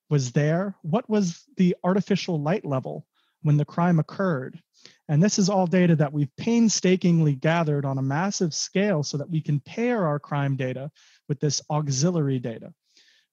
was 0.09 0.31
there, 0.31 0.75
what 0.81 1.09
was 1.09 1.43
the 1.57 1.75
artificial 1.83 2.41
light 2.41 2.65
level 2.65 3.05
when 3.43 3.57
the 3.57 3.65
crime 3.65 3.99
occurred. 3.99 4.59
And 5.07 5.21
this 5.21 5.39
is 5.39 5.49
all 5.49 5.67
data 5.67 5.95
that 5.97 6.13
we've 6.13 6.35
painstakingly 6.37 7.35
gathered 7.35 7.85
on 7.85 7.97
a 7.97 8.03
massive 8.03 8.53
scale 8.53 9.03
so 9.03 9.17
that 9.17 9.29
we 9.29 9.41
can 9.41 9.59
pair 9.59 10.05
our 10.05 10.19
crime 10.19 10.55
data 10.55 10.91
with 11.27 11.39
this 11.39 11.61
auxiliary 11.69 12.39
data. 12.39 12.73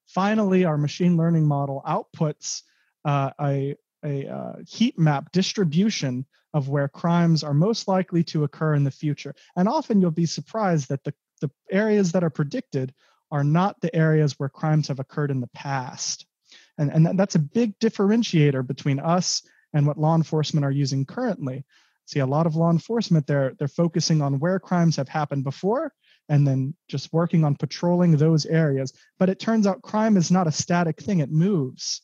Finally, 0.06 0.64
our 0.64 0.78
machine 0.78 1.16
learning 1.16 1.46
model 1.46 1.82
outputs 1.86 2.62
uh, 3.04 3.30
a, 3.40 3.76
a 4.04 4.26
uh, 4.26 4.52
heat 4.66 4.98
map 4.98 5.30
distribution 5.32 6.24
of 6.54 6.68
where 6.68 6.88
crimes 6.88 7.44
are 7.44 7.54
most 7.54 7.86
likely 7.88 8.24
to 8.24 8.44
occur 8.44 8.74
in 8.74 8.84
the 8.84 8.90
future. 8.90 9.34
And 9.54 9.68
often 9.68 10.00
you'll 10.00 10.10
be 10.10 10.26
surprised 10.26 10.88
that 10.88 11.04
the, 11.04 11.12
the 11.40 11.50
areas 11.70 12.12
that 12.12 12.24
are 12.24 12.30
predicted 12.30 12.94
are 13.30 13.44
not 13.44 13.80
the 13.80 13.94
areas 13.94 14.38
where 14.38 14.48
crimes 14.48 14.88
have 14.88 15.00
occurred 15.00 15.30
in 15.30 15.40
the 15.40 15.48
past. 15.48 16.26
And, 16.78 16.90
and 16.90 17.18
that's 17.18 17.34
a 17.34 17.40
big 17.40 17.78
differentiator 17.78 18.66
between 18.66 19.00
us 19.00 19.42
and 19.74 19.86
what 19.86 19.98
law 19.98 20.14
enforcement 20.14 20.64
are 20.64 20.70
using 20.70 21.04
currently. 21.04 21.64
See, 22.06 22.20
a 22.20 22.26
lot 22.26 22.46
of 22.46 22.56
law 22.56 22.70
enforcement, 22.70 23.26
they're, 23.26 23.52
they're 23.58 23.68
focusing 23.68 24.22
on 24.22 24.38
where 24.38 24.58
crimes 24.58 24.96
have 24.96 25.08
happened 25.08 25.44
before 25.44 25.92
and 26.30 26.46
then 26.46 26.74
just 26.88 27.12
working 27.12 27.44
on 27.44 27.56
patrolling 27.56 28.16
those 28.16 28.46
areas. 28.46 28.92
But 29.18 29.28
it 29.28 29.38
turns 29.38 29.66
out 29.66 29.82
crime 29.82 30.16
is 30.16 30.30
not 30.30 30.46
a 30.46 30.52
static 30.52 31.00
thing, 31.00 31.18
it 31.18 31.30
moves. 31.30 32.02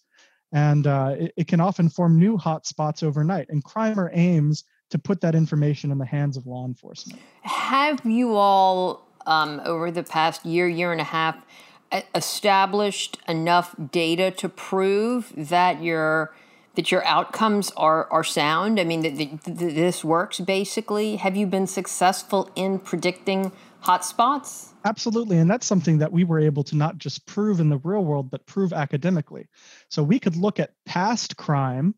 And 0.52 0.86
uh, 0.86 1.14
it, 1.18 1.32
it 1.36 1.48
can 1.48 1.60
often 1.60 1.88
form 1.88 2.18
new 2.18 2.36
hotspots 2.36 3.02
overnight. 3.02 3.46
And 3.48 3.64
Crimer 3.64 4.10
aims 4.12 4.64
to 4.90 4.98
put 4.98 5.20
that 5.22 5.34
information 5.34 5.90
in 5.90 5.98
the 5.98 6.04
hands 6.04 6.36
of 6.36 6.46
law 6.46 6.66
enforcement. 6.66 7.20
Have 7.42 8.04
you 8.04 8.34
all, 8.36 9.08
um, 9.26 9.60
over 9.64 9.90
the 9.90 10.02
past 10.02 10.44
year, 10.44 10.68
year 10.68 10.92
and 10.92 11.00
a 11.00 11.04
half, 11.04 11.44
established 12.14 13.18
enough 13.28 13.74
data 13.92 14.30
to 14.32 14.48
prove 14.48 15.32
that 15.36 15.82
your 15.82 16.34
that 16.74 16.90
your 16.90 17.04
outcomes 17.04 17.70
are 17.76 18.10
are 18.10 18.24
sound? 18.24 18.80
I 18.80 18.84
mean, 18.84 19.02
that, 19.02 19.44
this 19.44 20.04
works 20.04 20.40
basically. 20.40 21.16
Have 21.16 21.36
you 21.36 21.46
been 21.46 21.66
successful 21.66 22.50
in 22.56 22.80
predicting 22.80 23.52
hotspots? 23.84 24.70
Absolutely. 24.84 25.38
And 25.38 25.48
that's 25.48 25.66
something 25.66 25.98
that 25.98 26.12
we 26.12 26.24
were 26.24 26.40
able 26.40 26.64
to 26.64 26.76
not 26.76 26.98
just 26.98 27.26
prove 27.26 27.60
in 27.60 27.68
the 27.68 27.78
real 27.78 28.04
world, 28.04 28.30
but 28.30 28.46
prove 28.46 28.72
academically. 28.72 29.48
So 29.88 30.02
we 30.02 30.18
could 30.18 30.36
look 30.36 30.58
at 30.58 30.74
past 30.84 31.36
crime 31.36 31.94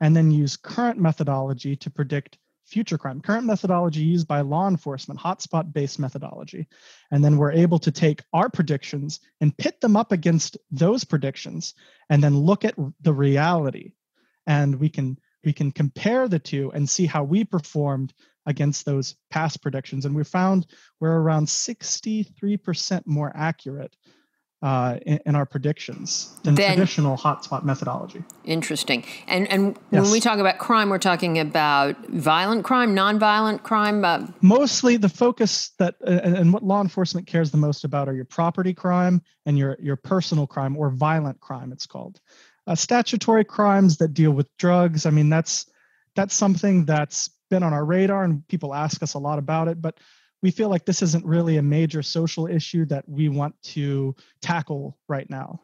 and 0.00 0.16
then 0.16 0.30
use 0.30 0.56
current 0.56 0.98
methodology 0.98 1.76
to 1.76 1.90
predict 1.90 2.38
future 2.70 2.96
crime. 2.96 3.20
Current 3.20 3.46
methodology 3.46 4.02
used 4.02 4.28
by 4.28 4.40
law 4.40 4.68
enforcement, 4.68 5.20
hotspot 5.20 5.72
based 5.72 5.98
methodology. 5.98 6.68
And 7.10 7.24
then 7.24 7.36
we're 7.36 7.52
able 7.52 7.78
to 7.80 7.90
take 7.90 8.22
our 8.32 8.48
predictions 8.48 9.20
and 9.40 9.56
pit 9.56 9.80
them 9.80 9.96
up 9.96 10.12
against 10.12 10.56
those 10.70 11.04
predictions 11.04 11.74
and 12.08 12.22
then 12.22 12.38
look 12.38 12.64
at 12.64 12.76
the 13.00 13.12
reality. 13.12 13.92
And 14.46 14.76
we 14.76 14.88
can 14.88 15.18
we 15.44 15.52
can 15.52 15.72
compare 15.72 16.28
the 16.28 16.38
two 16.38 16.70
and 16.74 16.88
see 16.88 17.06
how 17.06 17.24
we 17.24 17.44
performed 17.44 18.12
against 18.46 18.84
those 18.84 19.16
past 19.30 19.62
predictions. 19.62 20.04
And 20.04 20.14
we 20.14 20.24
found 20.24 20.66
we're 21.00 21.18
around 21.18 21.46
63% 21.46 23.06
more 23.06 23.32
accurate 23.34 23.96
uh, 24.62 24.98
in, 25.06 25.18
in, 25.24 25.34
our 25.34 25.46
predictions 25.46 26.36
than 26.42 26.54
then, 26.54 26.76
traditional 26.76 27.16
hotspot 27.16 27.64
methodology. 27.64 28.22
Interesting. 28.44 29.04
And 29.26 29.50
and 29.50 29.78
yes. 29.90 30.02
when 30.02 30.12
we 30.12 30.20
talk 30.20 30.38
about 30.38 30.58
crime, 30.58 30.90
we're 30.90 30.98
talking 30.98 31.38
about 31.38 31.96
violent 32.08 32.64
crime, 32.64 32.94
nonviolent 32.94 33.62
crime. 33.62 34.04
Uh, 34.04 34.26
Mostly, 34.42 34.98
the 34.98 35.08
focus 35.08 35.70
that 35.78 35.94
uh, 36.06 36.10
and 36.10 36.52
what 36.52 36.62
law 36.62 36.82
enforcement 36.82 37.26
cares 37.26 37.50
the 37.50 37.56
most 37.56 37.84
about 37.84 38.08
are 38.08 38.14
your 38.14 38.26
property 38.26 38.74
crime 38.74 39.22
and 39.46 39.56
your 39.56 39.78
your 39.80 39.96
personal 39.96 40.46
crime 40.46 40.76
or 40.76 40.90
violent 40.90 41.40
crime. 41.40 41.72
It's 41.72 41.86
called 41.86 42.20
uh, 42.66 42.74
statutory 42.74 43.44
crimes 43.44 43.96
that 43.96 44.12
deal 44.12 44.32
with 44.32 44.48
drugs. 44.58 45.06
I 45.06 45.10
mean, 45.10 45.30
that's 45.30 45.66
that's 46.14 46.34
something 46.34 46.84
that's 46.84 47.30
been 47.48 47.62
on 47.62 47.72
our 47.72 47.84
radar 47.84 48.24
and 48.24 48.46
people 48.46 48.74
ask 48.74 49.02
us 49.02 49.14
a 49.14 49.18
lot 49.18 49.38
about 49.38 49.68
it, 49.68 49.80
but 49.80 49.98
we 50.42 50.50
feel 50.50 50.68
like 50.68 50.84
this 50.84 51.02
isn't 51.02 51.24
really 51.24 51.56
a 51.56 51.62
major 51.62 52.02
social 52.02 52.46
issue 52.46 52.84
that 52.86 53.08
we 53.08 53.28
want 53.28 53.54
to 53.62 54.14
tackle 54.40 54.96
right 55.08 55.28
now. 55.28 55.60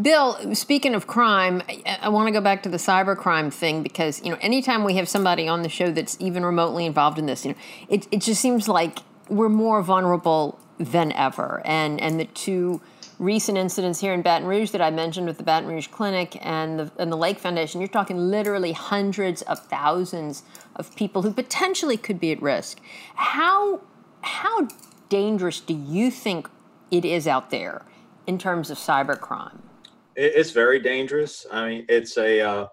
Bill, 0.00 0.54
speaking 0.54 0.94
of 0.94 1.06
crime, 1.06 1.62
I, 1.68 1.98
I 2.02 2.08
want 2.08 2.28
to 2.28 2.32
go 2.32 2.40
back 2.40 2.62
to 2.64 2.68
the 2.68 2.78
cybercrime 2.78 3.52
thing 3.52 3.82
because 3.82 4.22
you 4.24 4.30
know 4.30 4.38
anytime 4.40 4.84
we 4.84 4.94
have 4.94 5.08
somebody 5.08 5.48
on 5.48 5.62
the 5.62 5.68
show 5.68 5.90
that's 5.90 6.16
even 6.20 6.44
remotely 6.44 6.86
involved 6.86 7.18
in 7.18 7.26
this, 7.26 7.44
you 7.44 7.52
know, 7.52 7.58
it 7.88 8.08
it 8.10 8.20
just 8.22 8.40
seems 8.40 8.68
like 8.68 9.00
we're 9.28 9.48
more 9.48 9.82
vulnerable 9.82 10.58
than 10.78 11.12
ever, 11.12 11.62
and 11.64 12.00
and 12.00 12.18
the 12.18 12.24
two 12.24 12.80
recent 13.20 13.58
incidents 13.58 14.00
here 14.00 14.14
in 14.14 14.22
Baton 14.22 14.48
Rouge 14.48 14.70
that 14.70 14.80
I 14.80 14.90
mentioned 14.90 15.26
with 15.26 15.36
the 15.36 15.44
Baton 15.44 15.68
Rouge 15.68 15.88
Clinic 15.88 16.38
and 16.44 16.80
the, 16.80 16.92
and 16.98 17.12
the 17.12 17.16
Lake 17.16 17.38
Foundation, 17.38 17.80
you're 17.80 17.88
talking 17.88 18.16
literally 18.16 18.72
hundreds 18.72 19.42
of 19.42 19.58
thousands 19.66 20.42
of 20.74 20.96
people 20.96 21.20
who 21.20 21.30
potentially 21.30 21.98
could 21.98 22.18
be 22.18 22.32
at 22.32 22.40
risk. 22.40 22.80
How, 23.14 23.82
how 24.22 24.68
dangerous 25.08 25.60
do 25.60 25.74
you 25.74 26.10
think 26.10 26.48
it 26.90 27.04
is 27.04 27.26
out 27.26 27.50
there 27.50 27.82
in 28.26 28.38
terms 28.38 28.70
of 28.70 28.78
cybercrime? 28.78 29.60
It's 30.16 30.50
very 30.50 30.80
dangerous. 30.80 31.46
I 31.50 31.68
mean, 31.68 31.86
it's 31.88 32.16
a 32.16 32.40
uh, 32.40 32.66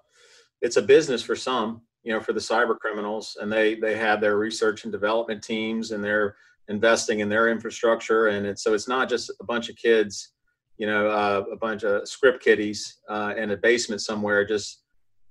it's 0.62 0.78
a 0.78 0.82
business 0.82 1.22
for 1.22 1.36
some, 1.36 1.82
you 2.04 2.12
know, 2.14 2.20
for 2.20 2.34
the 2.34 2.40
cyber 2.40 2.78
criminals, 2.78 3.38
and 3.40 3.52
they 3.52 3.76
they 3.76 3.96
have 3.96 4.22
their 4.22 4.38
research 4.38 4.84
and 4.84 4.92
development 4.92 5.44
teams, 5.44 5.92
and 5.92 6.04
they're 6.04 6.36
investing 6.68 7.20
in 7.20 7.30
their 7.30 7.50
infrastructure, 7.50 8.28
and 8.28 8.46
it's 8.46 8.64
so 8.64 8.74
it's 8.74 8.88
not 8.88 9.08
just 9.08 9.32
a 9.40 9.44
bunch 9.44 9.70
of 9.70 9.76
kids 9.76 10.34
you 10.78 10.86
know, 10.86 11.08
uh, 11.10 11.44
a 11.52 11.56
bunch 11.56 11.84
of 11.84 12.08
script 12.08 12.44
kiddies 12.44 13.00
uh, 13.10 13.34
in 13.36 13.52
a 13.52 13.58
basement 13.58 14.02
somewhere, 14.02 14.46
just 14.46 14.84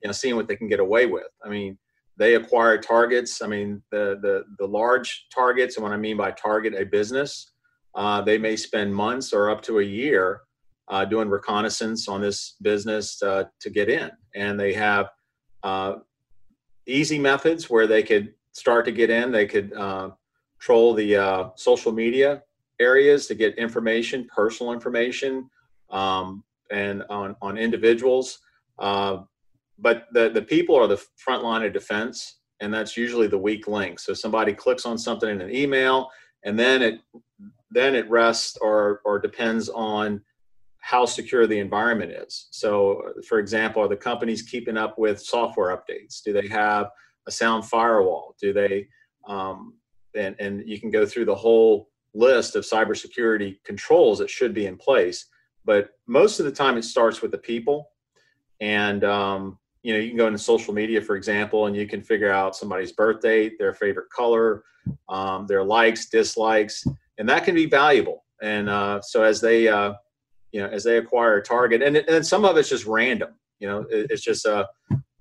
you 0.02 0.08
know, 0.08 0.12
seeing 0.12 0.37
what 0.37 0.49
they 0.49 0.56
can 0.56 0.68
get 0.68 0.80
away 0.80 1.06
with. 1.06 1.28
I 1.44 1.49
mean, 1.49 1.78
they 2.18 2.35
acquire 2.35 2.78
targets. 2.78 3.42
I 3.42 3.46
mean, 3.46 3.82
the 3.90 4.18
the 4.23 4.44
the 4.58 4.66
large 4.66 5.26
targets, 5.35 5.76
and 5.76 5.85
what 5.85 5.92
I 5.92 5.96
mean 5.96 6.16
by 6.16 6.30
target, 6.32 6.75
a 6.75 6.85
business, 6.85 7.52
uh, 7.94 8.23
they 8.23 8.38
may 8.38 8.56
spend 8.56 8.94
months 8.94 9.32
or 9.32 9.50
up 9.50 9.62
to 9.62 9.80
a 9.80 9.85
year 9.85 10.42
uh, 10.88 11.04
doing 11.04 11.28
reconnaissance 11.28 12.08
on 12.08 12.20
this 12.20 12.56
business 12.62 13.23
uh, 13.23 13.44
to 13.61 13.70
get 13.70 13.88
in, 13.88 14.11
and 14.35 14.58
they 14.58 14.73
have 14.73 15.11
uh, 15.62 15.96
easy 16.87 17.18
methods 17.18 17.68
where 17.68 17.87
they 17.87 18.02
could 18.02 18.32
start 18.52 18.85
to 18.87 18.92
get 18.92 19.11
in. 19.11 19.30
They 19.30 19.46
could 19.46 19.73
troll 20.58 20.94
the 20.94 21.52
social 21.56 21.92
media 21.92 22.42
areas 22.80 23.26
to 23.26 23.35
get 23.35 23.58
information, 23.58 24.26
personal 24.35 24.73
information, 24.73 25.50
um, 25.90 26.42
and 26.70 27.04
on 27.11 27.37
on 27.42 27.58
individuals. 27.58 28.38
But 29.78 30.06
the 30.12 30.30
the 30.30 30.42
people 30.42 30.76
are 30.76 30.87
the 30.87 31.02
front 31.16 31.42
line 31.42 31.64
of 31.64 31.73
defense, 31.73 32.38
and 32.61 32.73
that's 32.73 32.97
usually 32.97 33.26
the 33.26 33.38
weak 33.38 33.68
link. 33.68 33.99
So 33.99 34.14
somebody 34.14 34.52
clicks 34.52 34.87
on 34.87 34.99
something 34.99 35.28
in 35.28 35.40
an 35.40 35.54
email, 35.54 36.11
and 36.45 36.59
then 36.59 36.83
it 36.83 37.00
then 37.71 37.95
it 37.95 38.09
rests 38.09 38.56
or 38.61 39.00
or 39.04 39.18
depends 39.18 39.68
on 39.68 40.23
how 40.78 41.04
secure 41.04 41.49
the 41.49 41.59
environment 41.59 42.12
is. 42.12 42.47
So, 42.52 43.12
for 43.28 43.40
example, 43.40 43.83
are 43.83 43.88
the 43.88 43.97
companies 43.97 44.42
keeping 44.42 44.76
up 44.76 44.99
with 44.99 45.21
software 45.21 45.76
updates? 45.76 46.23
Do 46.25 46.33
they 46.33 46.47
have 46.47 46.90
a 47.26 47.33
sound 47.33 47.64
firewall? 47.64 48.37
Do 48.40 48.52
they 48.52 48.87
um, 49.26 49.75
and 50.14 50.37
and 50.38 50.62
you 50.66 50.80
can 50.80 50.90
go 50.90 51.04
through 51.04 51.25
the 51.26 51.35
whole 51.35 51.90
list 52.16 52.56
of 52.56 52.64
cybersecurity 52.64 53.62
controls 53.64 54.18
that 54.18 54.30
should 54.30 54.54
be 54.54 54.66
in 54.66 54.76
place. 54.76 55.26
But 55.64 55.90
most 56.06 56.40
of 56.40 56.47
the 56.47 56.52
time, 56.52 56.76
it 56.78 56.85
starts 56.85 57.21
with 57.21 57.30
the 57.30 57.38
people. 57.38 57.90
And 58.61 59.04
um, 59.04 59.59
you 59.87 59.93
know, 59.93 60.00
you 60.00 60.09
can 60.09 60.16
go 60.16 60.26
into 60.26 60.38
social 60.38 60.75
media, 60.75 61.00
for 61.00 61.14
example, 61.14 61.66
and 61.66 61.76
you 61.76 61.87
can 61.87 62.02
figure 62.02 62.33
out 62.33 62.57
somebody's 62.57 62.90
birth 62.90 63.21
date, 63.21 63.57
their 63.57 63.73
favorite 63.73 64.11
color, 64.11 64.64
um, 65.09 65.47
their 65.47 65.62
likes, 65.62 66.09
dislikes, 66.09 66.85
and 67.19 67.28
that 67.28 67.45
can 67.45 67.55
be 67.55 67.66
valuable. 67.66 68.25
And 68.43 68.69
uh, 68.69 69.00
so 69.00 69.23
as 69.23 69.40
they, 69.40 69.69
uh, 69.69 69.93
you 70.50 70.61
know, 70.61 70.66
as 70.66 70.83
they 70.83 70.99
acquire 70.99 71.37
a 71.37 71.43
target, 71.43 71.83
and, 71.83 71.97
and 71.97 72.26
some 72.26 72.45
of 72.45 72.57
it's 72.57 72.69
just 72.69 72.85
random. 72.85 73.35
You 73.61 73.69
know, 73.69 73.81
it, 73.88 74.09
it's 74.11 74.23
just 74.23 74.45
a. 74.45 74.66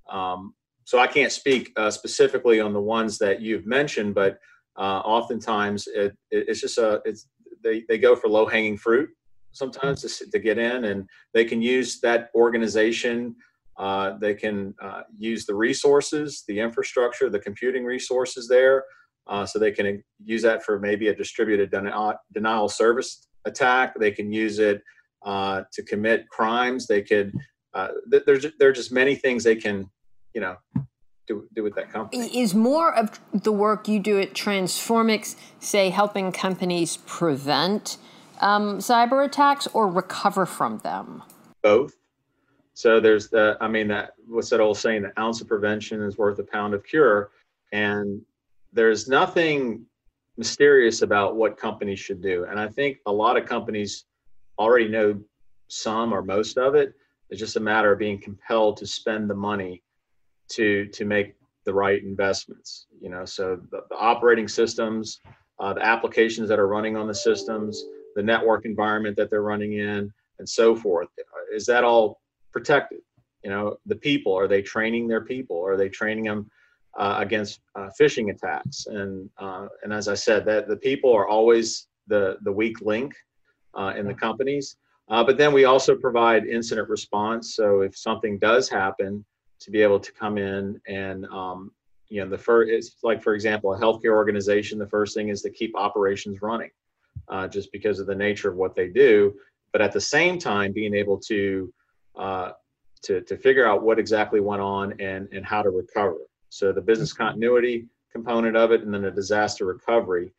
Uh, 0.10 0.16
um, 0.16 0.56
so 0.84 0.98
I 0.98 1.06
can't 1.06 1.32
speak 1.32 1.72
uh, 1.78 1.92
specifically 1.92 2.60
on 2.60 2.74
the 2.74 2.82
ones 2.82 3.20
that 3.20 3.42
you've 3.42 3.68
mentioned, 3.68 4.16
but 4.16 4.40
uh, 4.78 5.02
oftentimes 5.06 5.88
it, 5.88 6.18
it, 6.32 6.46
it's 6.50 6.62
just 6.62 6.80
a 6.80 7.04
it's 7.06 7.28
they, 7.64 7.84
they 7.88 8.00
go 8.00 8.16
for 8.16 8.30
low 8.30 8.48
hanging 8.48 8.78
fruit 8.78 9.10
sometimes 9.52 10.02
to, 10.02 10.30
to 10.30 10.40
get 10.40 10.58
in 10.58 10.86
and 10.86 11.08
they 11.34 11.46
can 11.46 11.62
use 11.62 12.02
that 12.02 12.30
organization 12.36 13.36
Uh, 13.78 14.18
they 14.20 14.34
can 14.34 14.74
uh, 14.82 15.02
use 15.18 15.46
the 15.46 15.56
resources, 15.56 16.44
the 16.48 16.60
infrastructure, 16.60 17.30
the 17.30 17.40
computing 17.40 17.84
resources 17.84 18.48
there, 18.48 18.84
uh, 19.28 19.46
so 19.46 19.60
they 19.60 19.72
can 19.72 20.04
use 20.24 20.42
that 20.42 20.64
for 20.64 20.80
maybe 20.80 21.10
a 21.10 21.16
distributed 21.16 21.72
denial, 21.72 22.16
denial 22.34 22.70
service 22.70 23.28
attack. 23.46 23.94
They 24.00 24.12
can 24.12 24.32
use 24.32 24.60
it 24.60 24.82
uh, 25.26 25.64
to 25.74 25.84
commit 25.84 26.30
crimes. 26.30 26.88
They 26.88 27.02
could. 27.02 27.34
Uh, 27.74 27.90
there's 28.08 28.46
there 28.60 28.70
are 28.70 28.74
just 28.74 28.92
many 28.92 29.16
things 29.16 29.44
they 29.44 29.58
can, 29.58 29.90
you 30.34 30.40
know, 30.40 30.56
do, 31.28 31.48
do 31.54 31.64
with 31.64 31.76
that 31.76 31.92
company. 31.92 32.28
Is 32.40 32.54
more 32.54 32.96
of 32.96 33.20
the 33.34 33.52
work 33.52 33.88
you 33.88 34.00
do 34.00 34.20
at 34.20 34.34
Transformix, 34.34 35.36
say, 35.60 35.90
helping 35.90 36.32
companies 36.32 36.98
prevent 37.06 37.98
um, 38.40 38.78
cyber 38.78 39.26
attacks 39.26 39.68
or 39.74 39.90
recover 39.90 40.46
from 40.46 40.78
them? 40.80 41.24
Both. 41.62 41.94
So 42.76 43.00
there's 43.00 43.30
the, 43.30 43.58
I 43.62 43.70
mean, 43.70 43.88
that 43.88 44.12
what's 44.28 44.50
that 44.50 44.60
old 44.60 44.78
saying? 44.78 45.04
The 45.04 45.18
ounce 45.20 45.40
of 45.40 45.48
prevention 45.48 46.02
is 46.02 46.18
worth 46.18 46.38
a 46.40 46.44
pound 46.44 46.74
of 46.74 46.84
cure, 46.84 47.32
and 47.72 48.22
there's 48.74 49.08
nothing 49.08 49.86
mysterious 50.38 51.02
about 51.02 51.38
what 51.38 51.58
companies 51.58 52.00
should 52.02 52.22
do. 52.22 52.46
And 52.50 52.60
I 52.60 52.68
think 52.68 52.98
a 53.06 53.12
lot 53.12 53.38
of 53.38 53.46
companies 53.46 54.04
already 54.60 54.90
know 54.90 55.18
some 55.70 56.14
or 56.14 56.22
most 56.22 56.58
of 56.58 56.76
it. 56.76 56.94
It's 57.30 57.40
just 57.40 57.56
a 57.56 57.62
matter 57.62 57.94
of 57.94 57.98
being 58.00 58.20
compelled 58.20 58.76
to 58.78 58.86
spend 58.86 59.30
the 59.30 59.36
money 59.36 59.82
to 60.50 60.88
to 60.88 61.06
make 61.06 61.36
the 61.64 61.74
right 61.74 62.04
investments. 62.04 62.88
You 63.00 63.10
know, 63.10 63.24
so 63.24 63.62
the, 63.72 63.84
the 63.90 63.96
operating 63.96 64.50
systems, 64.50 65.22
uh, 65.62 65.74
the 65.74 65.86
applications 65.86 66.50
that 66.50 66.60
are 66.60 66.68
running 66.68 66.98
on 66.98 67.08
the 67.08 67.16
systems, 67.16 67.86
the 68.18 68.24
network 68.24 68.66
environment 68.66 69.16
that 69.16 69.30
they're 69.30 69.42
running 69.42 69.80
in, 69.80 70.12
and 70.40 70.50
so 70.50 70.76
forth. 70.76 71.08
Is 71.54 71.66
that 71.68 71.86
all 71.86 72.20
protected? 72.56 73.00
You 73.44 73.50
know, 73.52 73.78
the 73.86 73.96
people 73.96 74.34
are 74.34 74.48
they 74.48 74.62
training 74.62 75.08
their 75.08 75.26
people? 75.34 75.60
Are 75.70 75.78
they 75.78 75.90
training 75.90 76.26
them 76.26 76.50
uh, 76.98 77.18
against 77.20 77.60
uh, 77.76 77.90
phishing 78.00 78.32
attacks? 78.34 78.88
And 78.88 79.30
uh, 79.38 79.68
and 79.84 79.92
as 79.94 80.08
I 80.08 80.16
said, 80.16 80.46
that 80.46 80.68
the 80.68 80.78
people 80.78 81.12
are 81.14 81.28
always 81.28 81.88
the 82.08 82.38
the 82.42 82.52
weak 82.62 82.82
link 82.82 83.14
uh, 83.80 83.94
in 84.00 84.08
the 84.08 84.14
companies. 84.28 84.78
Uh, 85.08 85.24
but 85.24 85.38
then 85.38 85.54
we 85.54 85.66
also 85.66 85.96
provide 85.96 86.46
incident 86.46 86.90
response. 86.90 87.56
So 87.56 87.82
if 87.82 87.96
something 87.96 88.40
does 88.40 88.68
happen, 88.68 89.24
to 89.60 89.72
be 89.72 89.82
able 89.82 90.00
to 90.00 90.12
come 90.12 90.38
in 90.38 90.80
and 90.88 91.26
um, 91.28 91.72
you 92.10 92.22
know 92.22 92.30
the 92.30 92.38
first 92.38 92.70
it's 92.70 92.98
like 93.04 93.22
for 93.22 93.34
example 93.34 93.74
a 93.74 93.80
healthcare 93.80 94.16
organization 94.16 94.78
the 94.78 94.88
first 94.88 95.16
thing 95.16 95.30
is 95.30 95.42
to 95.42 95.50
keep 95.50 95.76
operations 95.76 96.42
running 96.42 96.70
uh, 97.30 97.48
just 97.48 97.72
because 97.72 98.00
of 98.00 98.08
the 98.08 98.16
nature 98.16 98.50
of 98.50 98.56
what 98.56 98.76
they 98.76 98.88
do 98.88 99.34
but 99.72 99.82
at 99.82 99.92
the 99.92 100.02
same 100.02 100.38
time 100.38 100.72
being 100.72 100.94
able 100.94 101.20
to 101.20 101.74
uh, 102.18 102.52
to, 103.04 103.22
to 103.22 103.38
figure 103.38 103.68
out 103.68 103.84
what 103.84 104.00
exactly 104.00 104.40
went 104.40 104.62
on 104.62 105.00
and 105.00 105.28
and 105.32 105.46
how 105.46 105.62
to 105.62 105.70
recover 105.70 106.18
so 106.50 106.72
the 106.72 106.82
business 106.82 107.14
mm-hmm. 107.14 107.24
continuity 107.24 107.86
component 108.12 108.56
of 108.56 108.72
it 108.72 108.82
and 108.82 108.94
then 108.94 109.02
the 109.02 109.12
disaster 109.12 109.66
recovery 109.66 110.34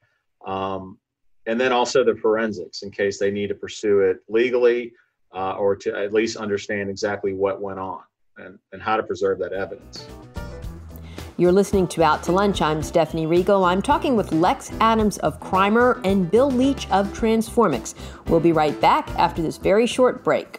um, 0.46 0.98
and 1.46 1.60
then 1.60 1.72
also 1.72 2.04
the 2.04 2.16
forensics 2.16 2.82
in 2.82 2.90
case 2.90 3.18
they 3.18 3.30
need 3.30 3.48
to 3.48 3.54
pursue 3.54 4.00
it 4.00 4.18
legally 4.28 4.92
uh, 5.34 5.52
or 5.52 5.76
to 5.76 5.96
at 5.96 6.12
least 6.12 6.36
understand 6.36 6.90
exactly 6.90 7.32
what 7.32 7.60
went 7.60 7.78
on 7.78 8.00
and, 8.38 8.58
and 8.72 8.82
how 8.82 8.96
to 8.96 9.02
preserve 9.02 9.38
that 9.38 9.52
evidence. 9.52 10.06
You're 11.38 11.52
listening 11.52 11.86
to 11.88 12.02
Out 12.02 12.22
to 12.24 12.32
Lunch. 12.32 12.62
I'm 12.62 12.82
Stephanie 12.82 13.26
Riegel. 13.26 13.64
I'm 13.64 13.82
talking 13.82 14.16
with 14.16 14.32
Lex 14.32 14.72
Adams 14.80 15.18
of 15.18 15.38
Crimer 15.38 16.00
and 16.02 16.30
Bill 16.30 16.50
Leach 16.50 16.90
of 16.90 17.12
Transformix. 17.12 17.94
We'll 18.28 18.40
be 18.40 18.52
right 18.52 18.78
back 18.80 19.10
after 19.18 19.42
this 19.42 19.58
very 19.58 19.86
short 19.86 20.24
break. 20.24 20.55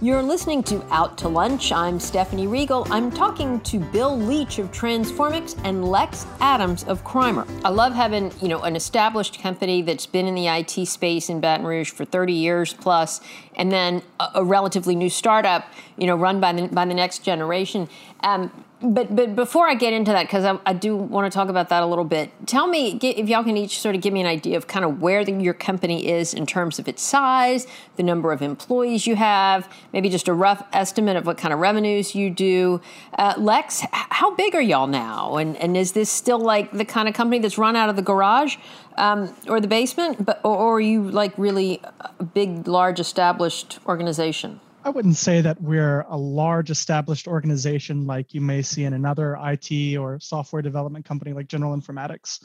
You're 0.00 0.22
listening 0.22 0.62
to 0.62 0.80
Out 0.92 1.18
to 1.18 1.28
Lunch. 1.28 1.72
I'm 1.72 1.98
Stephanie 1.98 2.46
Riegel. 2.46 2.86
I'm 2.88 3.10
talking 3.10 3.58
to 3.62 3.80
Bill 3.80 4.16
Leach 4.16 4.60
of 4.60 4.70
Transformix 4.70 5.56
and 5.64 5.88
Lex 5.88 6.24
Adams 6.38 6.84
of 6.84 7.02
Crimer. 7.02 7.44
I 7.64 7.70
love 7.70 7.94
having, 7.94 8.30
you 8.40 8.46
know, 8.46 8.62
an 8.62 8.76
established 8.76 9.40
company 9.40 9.82
that's 9.82 10.06
been 10.06 10.28
in 10.28 10.36
the 10.36 10.46
IT 10.46 10.86
space 10.86 11.28
in 11.28 11.40
Baton 11.40 11.66
Rouge 11.66 11.90
for 11.90 12.04
30 12.04 12.32
years 12.32 12.72
plus, 12.72 13.20
and 13.56 13.72
then 13.72 14.02
a, 14.20 14.28
a 14.36 14.44
relatively 14.44 14.94
new 14.94 15.10
startup, 15.10 15.64
you 15.96 16.06
know, 16.06 16.14
run 16.14 16.40
by 16.40 16.52
the 16.52 16.68
by 16.68 16.84
the 16.84 16.94
next 16.94 17.24
generation. 17.24 17.88
Um, 18.20 18.52
but 18.80 19.14
but 19.14 19.34
before 19.34 19.68
I 19.68 19.74
get 19.74 19.92
into 19.92 20.12
that, 20.12 20.24
because 20.24 20.44
I, 20.44 20.58
I, 20.64 20.72
do 20.72 20.96
want 20.96 21.30
to 21.30 21.36
talk 21.36 21.48
about 21.48 21.68
that 21.70 21.82
a 21.82 21.86
little 21.86 22.04
bit, 22.04 22.30
tell 22.46 22.68
me 22.68 22.98
if 23.02 23.28
y'all 23.28 23.42
can 23.42 23.56
each 23.56 23.80
sort 23.80 23.96
of 23.96 24.00
give 24.00 24.12
me 24.12 24.20
an 24.20 24.26
idea 24.26 24.56
of 24.56 24.68
kind 24.68 24.84
of 24.84 25.02
where 25.02 25.24
the, 25.24 25.32
your 25.32 25.54
company 25.54 26.08
is 26.08 26.32
in 26.32 26.46
terms 26.46 26.78
of 26.78 26.86
its 26.86 27.02
size, 27.02 27.66
the 27.96 28.04
number 28.04 28.30
of 28.30 28.40
employees 28.40 29.04
you 29.04 29.16
have, 29.16 29.68
maybe 29.92 30.08
just 30.08 30.28
a 30.28 30.32
rough 30.32 30.64
estimate 30.72 31.16
of 31.16 31.26
what 31.26 31.36
kind 31.36 31.52
of 31.52 31.58
revenues 31.58 32.14
you 32.14 32.30
do. 32.30 32.80
Uh, 33.18 33.34
Lex, 33.36 33.82
how 33.92 34.34
big 34.36 34.54
are 34.54 34.62
y'all 34.62 34.86
now? 34.86 35.36
And 35.36 35.56
and 35.56 35.76
is 35.76 35.92
this 35.92 36.08
still 36.08 36.38
like 36.38 36.70
the 36.70 36.84
kind 36.84 37.08
of 37.08 37.14
company 37.14 37.40
that's 37.40 37.58
run 37.58 37.74
out 37.74 37.88
of 37.88 37.96
the 37.96 38.02
garage 38.02 38.56
um, 38.96 39.34
or 39.48 39.60
the 39.60 39.68
basement, 39.68 40.24
but 40.24 40.40
or, 40.44 40.56
or 40.56 40.76
are 40.76 40.80
you 40.80 41.10
like 41.10 41.36
really 41.36 41.82
a 42.20 42.22
big, 42.22 42.68
large, 42.68 43.00
established 43.00 43.80
organization? 43.86 44.60
I 44.88 44.90
wouldn't 44.90 45.18
say 45.18 45.42
that 45.42 45.60
we're 45.60 46.00
a 46.08 46.16
large 46.16 46.70
established 46.70 47.28
organization 47.28 48.06
like 48.06 48.32
you 48.32 48.40
may 48.40 48.62
see 48.62 48.84
in 48.84 48.94
another 48.94 49.36
IT 49.38 49.98
or 49.98 50.18
software 50.18 50.62
development 50.62 51.04
company 51.04 51.34
like 51.34 51.46
General 51.46 51.76
Informatics, 51.76 52.42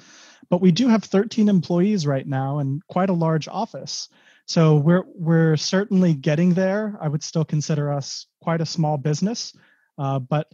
but 0.49 0.59
we 0.59 0.73
do 0.73 0.89
have 0.89 1.05
13 1.05 1.47
employees 1.47 2.05
right 2.05 2.27
now 2.27 2.59
and 2.59 2.85
quite 2.87 3.09
a 3.09 3.13
large 3.13 3.47
office. 3.47 4.09
So 4.45 4.75
we're 4.75 5.05
we're 5.15 5.55
certainly 5.55 6.15
getting 6.15 6.53
there. 6.53 6.97
I 6.99 7.07
would 7.07 7.23
still 7.23 7.45
consider 7.45 7.93
us 7.93 8.27
quite 8.41 8.59
a 8.59 8.65
small 8.65 8.97
business, 8.97 9.55
uh, 9.97 10.19
but 10.19 10.51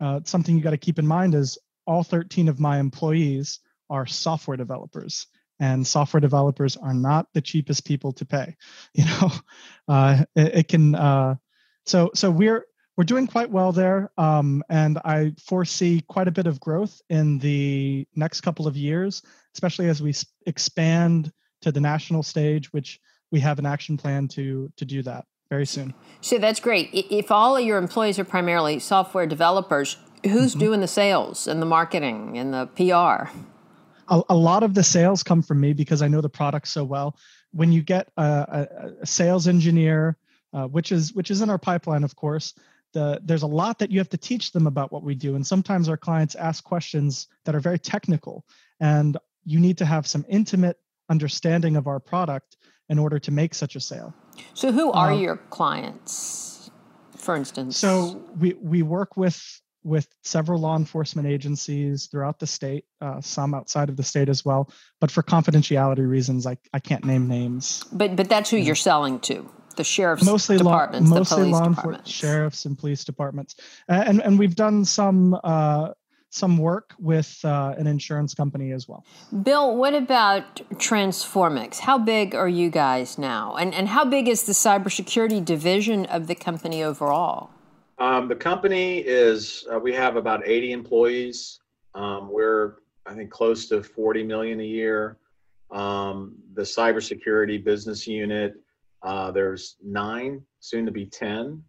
uh, 0.00 0.20
something 0.24 0.54
you 0.54 0.62
got 0.62 0.72
to 0.72 0.76
keep 0.76 0.98
in 0.98 1.06
mind 1.06 1.34
is 1.34 1.56
all 1.86 2.04
13 2.04 2.50
of 2.50 2.60
my 2.60 2.78
employees 2.78 3.60
are 3.88 4.04
software 4.04 4.58
developers 4.58 5.28
and 5.62 5.86
software 5.86 6.20
developers 6.20 6.76
are 6.76 6.92
not 6.92 7.28
the 7.32 7.40
cheapest 7.40 7.86
people 7.86 8.12
to 8.12 8.26
pay 8.26 8.56
you 8.94 9.04
know? 9.04 9.30
Uh, 9.88 10.24
it, 10.34 10.54
it, 10.54 10.68
can 10.68 10.94
uh, 10.94 11.36
so 11.86 12.10
so 12.14 12.30
we're 12.30 12.66
we're 12.96 13.04
doing 13.04 13.26
quite 13.26 13.50
well 13.50 13.72
there 13.72 14.10
um, 14.18 14.62
and 14.68 14.98
i 15.04 15.32
foresee 15.38 16.02
quite 16.08 16.28
a 16.28 16.32
bit 16.32 16.46
of 16.46 16.60
growth 16.60 17.00
in 17.08 17.38
the 17.38 18.06
next 18.14 18.42
couple 18.42 18.66
of 18.66 18.76
years 18.76 19.22
especially 19.54 19.88
as 19.88 20.02
we 20.02 20.12
expand 20.46 21.32
to 21.62 21.72
the 21.72 21.80
national 21.80 22.22
stage 22.22 22.72
which 22.72 23.00
we 23.30 23.40
have 23.40 23.58
an 23.58 23.66
action 23.66 23.96
plan 23.96 24.28
to 24.28 24.70
to 24.76 24.84
do 24.84 25.02
that 25.02 25.24
very 25.48 25.66
soon. 25.66 25.92
So 26.22 26.38
that's 26.38 26.60
great. 26.60 26.88
If 26.94 27.30
all 27.30 27.58
of 27.58 27.62
your 27.62 27.76
employees 27.76 28.18
are 28.18 28.24
primarily 28.24 28.78
software 28.78 29.26
developers 29.26 29.98
who's 30.24 30.52
mm-hmm. 30.52 30.60
doing 30.60 30.80
the 30.80 30.88
sales 30.88 31.46
and 31.46 31.60
the 31.60 31.66
marketing 31.66 32.38
and 32.38 32.54
the 32.54 32.66
pr 32.66 33.30
a, 34.12 34.22
a 34.28 34.34
lot 34.34 34.62
of 34.62 34.74
the 34.74 34.82
sales 34.82 35.22
come 35.22 35.42
from 35.42 35.60
me 35.60 35.72
because 35.72 36.02
I 36.02 36.08
know 36.08 36.20
the 36.20 36.28
product 36.28 36.68
so 36.68 36.84
well. 36.84 37.16
When 37.52 37.72
you 37.72 37.82
get 37.82 38.08
a, 38.16 38.68
a, 39.02 39.06
sales 39.06 39.48
engineer, 39.48 40.16
uh, 40.52 40.66
which 40.66 40.92
is 40.92 41.14
which 41.14 41.30
is 41.30 41.40
in 41.40 41.50
our 41.50 41.58
pipeline, 41.58 42.04
of 42.04 42.14
course, 42.14 42.54
the, 42.92 43.20
there's 43.24 43.42
a 43.42 43.46
lot 43.46 43.78
that 43.78 43.90
you 43.90 43.98
have 43.98 44.10
to 44.10 44.18
teach 44.18 44.52
them 44.52 44.66
about 44.66 44.92
what 44.92 45.02
we 45.02 45.14
do, 45.14 45.34
and 45.34 45.46
sometimes 45.46 45.88
our 45.88 45.96
clients 45.96 46.34
ask 46.34 46.62
questions 46.62 47.26
that 47.44 47.54
are 47.54 47.60
very 47.60 47.78
technical, 47.78 48.44
and 48.80 49.16
you 49.44 49.58
need 49.58 49.78
to 49.78 49.86
have 49.86 50.06
some 50.06 50.24
intimate 50.28 50.78
understanding 51.08 51.76
of 51.76 51.86
our 51.86 51.98
product 51.98 52.58
in 52.90 52.98
order 52.98 53.18
to 53.18 53.30
make 53.30 53.54
such 53.54 53.76
a 53.76 53.80
sale. 53.80 54.14
So, 54.52 54.72
who 54.72 54.92
are 54.92 55.12
um, 55.12 55.20
your 55.20 55.36
clients, 55.36 56.70
for 57.16 57.34
instance? 57.34 57.78
So 57.78 58.22
we 58.38 58.54
we 58.60 58.82
work 58.82 59.16
with 59.16 59.61
with 59.84 60.08
several 60.22 60.60
law 60.60 60.76
enforcement 60.76 61.28
agencies 61.28 62.06
throughout 62.06 62.38
the 62.38 62.46
state, 62.46 62.84
uh, 63.00 63.20
some 63.20 63.54
outside 63.54 63.88
of 63.88 63.96
the 63.96 64.02
state 64.02 64.28
as 64.28 64.44
well. 64.44 64.70
But 65.00 65.10
for 65.10 65.22
confidentiality 65.22 66.08
reasons, 66.08 66.46
I, 66.46 66.56
I 66.72 66.78
can't 66.78 67.04
name 67.04 67.28
names. 67.28 67.84
But 67.92 68.16
but 68.16 68.28
that's 68.28 68.50
who 68.50 68.56
you're 68.56 68.74
selling 68.74 69.20
to. 69.20 69.48
The 69.76 69.84
sheriff's 69.84 70.24
mostly 70.24 70.58
departments, 70.58 71.10
law, 71.10 71.18
mostly 71.18 71.50
law 71.50 71.66
enforcement, 71.66 72.06
sheriffs 72.06 72.66
and 72.66 72.78
police 72.78 73.04
departments, 73.04 73.56
uh, 73.88 74.04
and 74.06 74.20
and 74.20 74.38
we've 74.38 74.54
done 74.54 74.84
some 74.84 75.38
uh, 75.42 75.92
some 76.28 76.58
work 76.58 76.94
with 76.98 77.38
uh, 77.44 77.74
an 77.78 77.86
insurance 77.86 78.34
company 78.34 78.72
as 78.72 78.86
well. 78.86 79.04
Bill, 79.42 79.76
what 79.76 79.94
about 79.94 80.60
Transformix? 80.78 81.80
How 81.80 81.98
big 81.98 82.34
are 82.34 82.48
you 82.48 82.68
guys 82.70 83.16
now, 83.16 83.56
and 83.56 83.74
and 83.74 83.88
how 83.88 84.04
big 84.04 84.28
is 84.28 84.42
the 84.42 84.52
cybersecurity 84.52 85.42
division 85.42 86.04
of 86.06 86.26
the 86.26 86.34
company 86.34 86.82
overall? 86.82 87.50
Um, 88.02 88.26
the 88.26 88.34
company 88.34 88.98
is, 88.98 89.64
uh, 89.72 89.78
we 89.78 89.94
have 89.94 90.16
about 90.16 90.42
80 90.44 90.72
employees. 90.72 91.60
Um, 91.94 92.32
we're, 92.32 92.78
I 93.06 93.14
think, 93.14 93.30
close 93.30 93.68
to 93.68 93.80
40 93.80 94.24
million 94.24 94.58
a 94.58 94.64
year. 94.64 95.18
Um, 95.70 96.34
the 96.54 96.62
cybersecurity 96.62 97.62
business 97.62 98.04
unit, 98.08 98.54
uh, 99.04 99.30
there's 99.30 99.76
nine, 99.80 100.42
soon 100.58 100.84
to 100.84 100.90
be 100.90 101.06
10. 101.06 101.62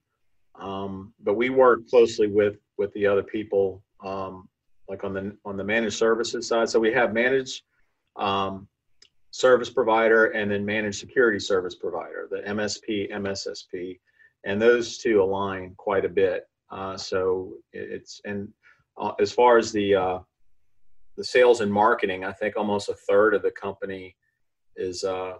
Um, 0.59 1.13
but 1.23 1.35
we 1.35 1.51
work 1.51 1.87
closely 1.87 2.25
with 2.25 2.55
with 2.79 2.91
the 2.93 3.05
other 3.05 3.23
people, 3.23 3.83
um, 4.03 4.49
like 4.89 5.03
on 5.03 5.13
the 5.13 5.37
on 5.45 5.55
the 5.55 5.63
managed 5.63 5.97
services 5.97 6.47
side. 6.47 6.67
So 6.67 6.79
we 6.79 6.91
have 6.93 7.13
managed 7.13 7.61
um, 8.15 8.67
service 9.29 9.69
provider 9.69 10.31
and 10.31 10.49
then 10.49 10.65
managed 10.65 10.99
security 10.99 11.39
service 11.39 11.75
provider, 11.75 12.27
the 12.31 12.37
MSP, 12.37 13.11
MSSP, 13.11 13.99
and 14.45 14.61
those 14.61 14.97
two 14.97 15.21
align 15.21 15.73
quite 15.77 16.05
a 16.05 16.09
bit. 16.09 16.47
Uh, 16.71 16.97
so 16.97 17.53
it's 17.71 18.21
and 18.25 18.49
uh, 18.99 19.11
as 19.19 19.31
far 19.31 19.57
as 19.57 19.71
the 19.71 19.95
uh, 19.95 20.19
the 21.17 21.23
sales 21.23 21.61
and 21.61 21.71
marketing, 21.71 22.25
I 22.25 22.31
think 22.31 22.57
almost 22.57 22.89
a 22.89 22.95
third 22.95 23.35
of 23.35 23.43
the 23.43 23.51
company 23.51 24.15
is 24.75 25.03
uh, 25.03 25.33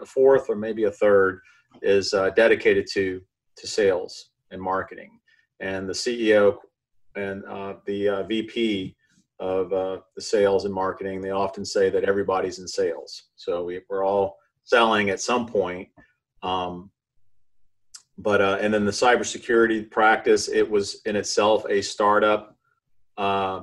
a 0.00 0.06
fourth 0.06 0.50
or 0.50 0.56
maybe 0.56 0.84
a 0.84 0.90
third 0.90 1.40
is 1.82 2.12
uh, 2.14 2.30
dedicated 2.30 2.86
to 2.92 3.20
to 3.56 3.66
sales 3.66 4.30
and 4.50 4.60
marketing, 4.60 5.18
and 5.60 5.88
the 5.88 5.92
CEO 5.92 6.58
and 7.16 7.44
uh, 7.46 7.74
the 7.86 8.24
VP 8.28 8.96
of 9.40 9.70
the 9.70 10.02
sales 10.20 10.64
and 10.64 10.74
marketing. 10.74 11.20
They 11.20 11.30
often 11.30 11.64
say 11.64 11.90
that 11.90 12.04
everybody's 12.04 12.58
in 12.58 12.68
sales, 12.68 13.24
so 13.36 13.64
we, 13.64 13.80
are 13.90 14.04
all 14.04 14.36
selling 14.64 15.10
at 15.10 15.20
some 15.20 15.46
point. 15.46 15.88
Um, 16.42 16.90
but 18.18 18.40
uh, 18.40 18.58
and 18.60 18.72
then 18.72 18.84
the 18.84 18.90
cybersecurity 18.90 19.90
practice, 19.90 20.48
it 20.48 20.68
was 20.68 21.00
in 21.04 21.16
itself 21.16 21.64
a 21.68 21.82
startup 21.82 22.56
uh, 23.16 23.62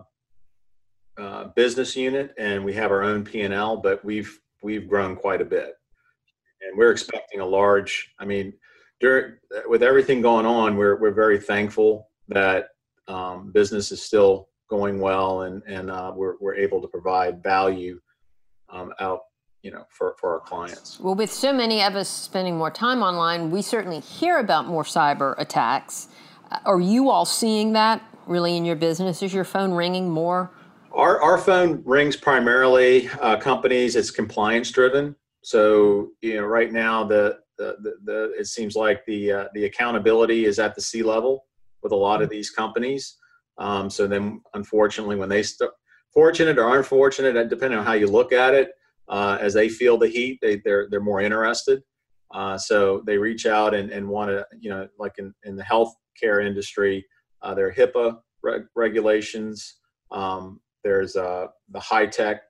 uh 1.18 1.46
business 1.56 1.96
unit, 1.96 2.34
and 2.38 2.64
we 2.64 2.74
have 2.74 2.92
our 2.92 3.04
own 3.04 3.24
P 3.24 3.42
and 3.42 3.54
L, 3.54 3.78
but 3.78 4.04
we've 4.04 4.40
we've 4.62 4.88
grown 4.88 5.16
quite 5.16 5.42
a 5.42 5.46
bit, 5.46 5.74
and 6.62 6.78
we're 6.78 6.92
expecting 6.92 7.40
a 7.40 7.46
large. 7.46 8.14
I 8.20 8.26
mean, 8.26 8.54
during, 9.00 9.36
with 9.68 9.84
everything 9.84 10.22
going 10.22 10.46
on, 10.46 10.76
we're 10.76 11.00
we're 11.00 11.12
very 11.12 11.40
thankful 11.40 12.10
that 12.28 12.70
um, 13.08 13.52
business 13.52 13.92
is 13.92 14.02
still 14.02 14.50
going 14.70 15.00
well 15.00 15.42
and 15.42 15.62
and 15.68 15.92
uh, 15.92 16.14
we're, 16.16 16.36
we're 16.40 16.56
able 16.56 16.82
to 16.82 16.88
provide 16.88 17.44
value 17.44 18.00
um, 18.70 18.94
out 19.00 19.20
you 19.64 19.72
know 19.72 19.86
for, 19.90 20.16
for 20.20 20.34
our 20.34 20.40
clients. 20.40 21.00
Well 21.00 21.16
with 21.16 21.32
so 21.32 21.54
many 21.54 21.82
of 21.84 21.96
us 21.96 22.10
spending 22.10 22.58
more 22.58 22.72
time 22.72 23.02
online 23.02 23.52
we 23.52 23.62
certainly 23.62 24.00
hear 24.00 24.40
about 24.40 24.68
more 24.68 24.84
cyber 24.84 25.36
attacks. 25.38 26.08
Uh, 26.50 26.60
are 26.66 26.80
you 26.80 27.10
all 27.10 27.26
seeing 27.26 27.74
that 27.74 28.02
really 28.28 28.58
in 28.58 28.66
your 28.66 28.76
business? 28.76 29.22
Is 29.22 29.34
your 29.34 29.44
phone 29.44 29.74
ringing 29.74 30.10
more? 30.10 30.52
Our, 30.94 31.22
our 31.22 31.38
phone 31.38 31.82
rings 31.86 32.18
primarily 32.18 33.08
uh, 33.22 33.38
companies. 33.38 33.96
It's 33.96 34.12
compliance 34.12 34.72
driven. 34.72 35.16
So 35.44 36.10
you 36.22 36.36
know 36.36 36.46
right 36.46 36.72
now 36.72 37.04
the 37.04 37.40
the, 37.58 37.78
the, 37.82 37.94
the 38.04 38.34
it 38.40 38.48
seems 38.48 38.76
like 38.76 39.06
the 39.06 39.32
uh, 39.32 39.46
the 39.54 39.66
accountability 39.66 40.46
is 40.46 40.60
at 40.60 40.76
the 40.76 40.82
C 40.82 41.04
level 41.04 41.46
with 41.84 41.92
a 41.92 41.96
lot 41.96 42.22
of 42.22 42.30
these 42.30 42.50
companies. 42.50 43.18
Um, 43.58 43.90
so 43.90 44.08
then, 44.08 44.42
unfortunately, 44.54 45.16
when 45.16 45.30
they 45.30 45.44
start, 45.44 45.74
fortunate 46.14 46.58
or 46.58 46.78
unfortunate, 46.78 47.50
depending 47.50 47.80
on 47.80 47.86
how 47.86 47.94
you 47.94 48.08
look 48.08 48.34
at 48.34 48.54
it, 48.54 48.72
uh, 49.12 49.38
as 49.40 49.54
they 49.54 49.70
feel 49.70 49.98
the 49.98 50.08
heat, 50.08 50.40
they, 50.42 50.58
they're 50.58 50.88
they're 50.90 51.00
more 51.00 51.22
interested. 51.22 51.84
Uh, 52.34 52.58
so 52.58 53.04
they 53.06 53.18
reach 53.18 53.46
out 53.46 53.74
and, 53.74 53.92
and 53.92 54.08
want 54.08 54.30
to, 54.30 54.46
you 54.58 54.70
know, 54.70 54.88
like 54.98 55.12
in, 55.18 55.34
in 55.44 55.58
the 55.58 55.64
healthcare 55.64 56.46
industry, 56.46 57.06
uh, 57.42 57.54
there 57.54 57.68
are 57.68 57.74
HIPAA 57.74 58.18
reg- 58.42 58.68
regulations. 58.74 59.76
Um, 60.12 60.62
there's 60.84 61.18
uh, 61.18 61.48
the 61.72 62.10
Tech 62.10 62.44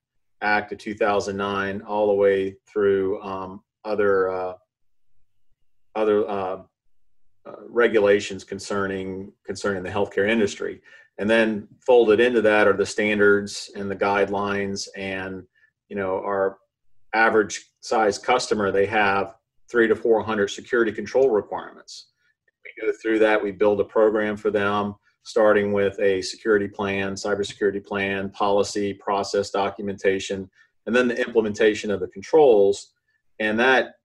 Act 0.43 0.71
of 0.71 0.78
2009, 0.78 1.82
all 1.82 2.08
the 2.08 2.13
way 2.13 2.56
through 2.71 3.19
um, 3.24 3.62
other 3.84 4.30
uh, 4.30 4.54
other 5.95 6.30
uh, 6.30 6.62
uh, 7.47 7.56
regulations 7.67 8.43
concerning 8.43 9.34
concerning 9.45 9.82
the 9.82 9.89
healthcare 9.89 10.30
industry 10.30 10.80
and 11.17 11.30
then 11.30 11.67
folded 11.86 12.19
into 12.19 12.41
that 12.41 12.67
are 12.67 12.78
the 12.78 12.86
standards 12.86 13.69
and 13.76 13.91
the 13.91 13.95
guidelines 13.95 14.88
and 14.95 15.43
you 15.91 15.97
know 15.97 16.15
our 16.23 16.58
average 17.13 17.65
size 17.82 18.17
customer 18.17 18.71
they 18.71 18.86
have 18.86 19.36
three 19.69 19.88
to 19.89 19.95
four 19.95 20.23
hundred 20.23 20.47
security 20.47 20.91
control 20.91 21.30
requirements 21.30 22.08
we 22.63 22.88
go 22.88 22.93
through 23.01 23.19
that 23.19 23.43
we 23.43 23.51
build 23.51 23.82
a 23.82 23.84
program 23.84 24.38
for 24.38 24.49
them 24.49 24.95
starting 25.23 25.73
with 25.73 25.99
a 25.99 26.21
security 26.21 26.67
plan 26.67 27.13
cybersecurity 27.13 27.86
plan 27.86 28.30
policy 28.30 28.93
process 28.93 29.49
documentation 29.51 30.49
and 30.86 30.95
then 30.95 31.10
the 31.10 31.21
implementation 31.27 31.91
of 31.91 31.99
the 31.99 32.08
controls 32.08 32.93
and 33.41 33.60
that 33.60 33.95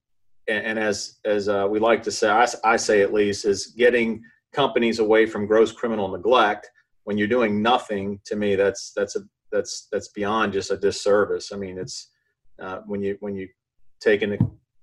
and, 0.48 0.78
as 0.78 1.18
as 1.24 1.48
uh, 1.48 1.66
we 1.68 1.78
like 1.78 2.02
to 2.04 2.10
say, 2.10 2.28
I, 2.28 2.46
I 2.64 2.76
say 2.76 3.02
at 3.02 3.12
least, 3.12 3.44
is 3.44 3.68
getting 3.76 4.22
companies 4.52 4.98
away 4.98 5.26
from 5.26 5.46
gross 5.46 5.72
criminal 5.72 6.08
neglect. 6.08 6.70
When 7.04 7.18
you're 7.18 7.28
doing 7.28 7.62
nothing, 7.62 8.20
to 8.26 8.36
me, 8.36 8.56
that's 8.56 8.92
that's 8.94 9.16
a 9.16 9.20
that's 9.52 9.88
that's 9.92 10.08
beyond 10.08 10.52
just 10.52 10.70
a 10.70 10.76
disservice. 10.76 11.52
I 11.52 11.56
mean, 11.56 11.78
it's 11.78 12.10
uh, 12.60 12.80
when 12.86 13.02
you 13.02 13.16
when 13.20 13.34
you 13.34 13.48
take 14.00 14.22
into 14.22 14.38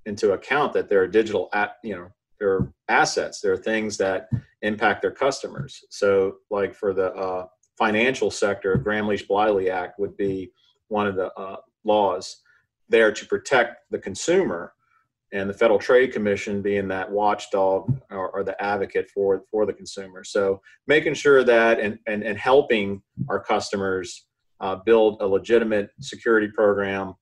into 0.06 0.34
account 0.34 0.74
that 0.74 0.90
there 0.90 1.02
are 1.02 1.08
digital 1.08 1.50
you 1.84 1.96
know 1.96 2.10
there 2.40 2.52
are 2.52 2.74
assets, 2.90 3.40
there 3.40 3.54
are 3.54 3.58
things 3.58 3.98
that 3.98 4.28
impact 4.64 5.02
their 5.02 5.12
customers. 5.12 5.84
So, 5.90 6.38
like 6.50 6.76
for 6.76 6.94
the 6.94 7.14
uh, 7.14 7.48
financial 7.78 8.30
sector, 8.32 8.76
Gramm 8.76 9.08
Leach 9.08 9.28
Bliley 9.28 9.70
Act 9.70 10.00
would 10.00 10.18
be 10.18 10.52
one 10.90 11.08
of 11.08 11.16
the 11.16 11.32
uh, 11.34 11.58
laws 11.86 12.42
there 12.90 13.12
to 13.12 13.26
protect 13.26 13.78
the 13.92 14.00
consumer 14.00 14.74
and 15.32 15.50
the 15.50 15.54
Federal 15.54 15.80
Trade 15.80 16.14
Commission 16.14 16.62
being 16.62 16.88
that 16.90 17.10
watchdog 17.10 18.00
or, 18.12 18.30
or, 18.30 18.44
the 18.44 18.62
advocate 18.62 19.10
for 19.10 19.44
for 19.50 19.66
the 19.66 19.74
consumer. 19.74 20.24
So 20.24 20.62
making 20.86 21.16
sure 21.16 21.44
that 21.44 21.80
and 21.80 21.98
and, 22.08 22.24
and 22.24 22.38
helping 22.38 23.02
our 23.30 23.40
customers 23.40 24.28
uh, 24.64 24.78
build 24.78 25.22
a 25.22 25.28
legitimate 25.28 25.92
security 26.00 26.48
program 26.48 27.14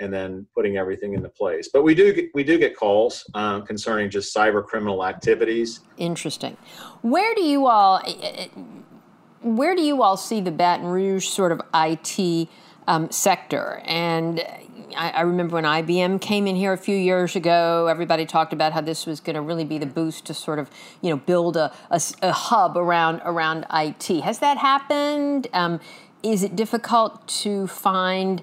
and 0.00 0.12
then 0.12 0.46
putting 0.54 0.76
everything 0.76 1.14
into 1.14 1.30
place. 1.30 1.68
But 1.72 1.82
we 1.82 1.94
do 1.94 2.12
get, 2.12 2.26
we 2.34 2.44
do 2.44 2.58
get 2.58 2.76
calls 2.76 3.24
um, 3.34 3.64
concerning 3.64 4.10
just 4.10 4.34
cyber 4.34 4.64
criminal 4.64 5.04
activities. 5.04 5.80
Interesting. 5.96 6.58
Where 7.00 7.34
do 7.34 7.42
you 7.42 7.66
all 7.66 8.02
eh, 8.06 8.14
eh, 8.22 8.48
where 9.42 9.74
do 9.74 9.80
you 9.80 10.02
all 10.02 10.18
see 10.18 10.42
the 10.42 10.50
Baton 10.50 10.86
Rouge 10.86 11.26
sort 11.26 11.52
of 11.52 11.62
IT 11.74 12.48
um, 12.86 13.10
sector? 13.10 13.80
And 13.86 14.44
I, 14.94 15.10
I, 15.10 15.20
remember 15.22 15.54
when 15.54 15.64
IBM 15.64 16.20
came 16.20 16.46
in 16.46 16.56
here 16.56 16.74
a 16.74 16.78
few 16.78 16.96
years 16.96 17.36
ago, 17.36 17.86
everybody 17.86 18.26
talked 18.26 18.52
about 18.52 18.74
how 18.74 18.82
this 18.82 19.06
was 19.06 19.20
going 19.20 19.36
to 19.36 19.40
really 19.40 19.64
be 19.64 19.78
the 19.78 19.86
boost 19.86 20.26
to 20.26 20.34
sort 20.34 20.58
of, 20.58 20.68
you 21.00 21.08
know, 21.08 21.16
build 21.16 21.56
a, 21.56 21.72
a, 21.90 21.98
a 22.20 22.32
hub 22.32 22.76
around 22.76 23.22
around 23.24 23.64
IT. 23.72 24.20
Has 24.22 24.40
that 24.40 24.58
happened? 24.58 25.46
Um, 25.54 25.80
is 26.22 26.42
it 26.42 26.56
difficult 26.56 27.26
to 27.28 27.66
find 27.66 28.42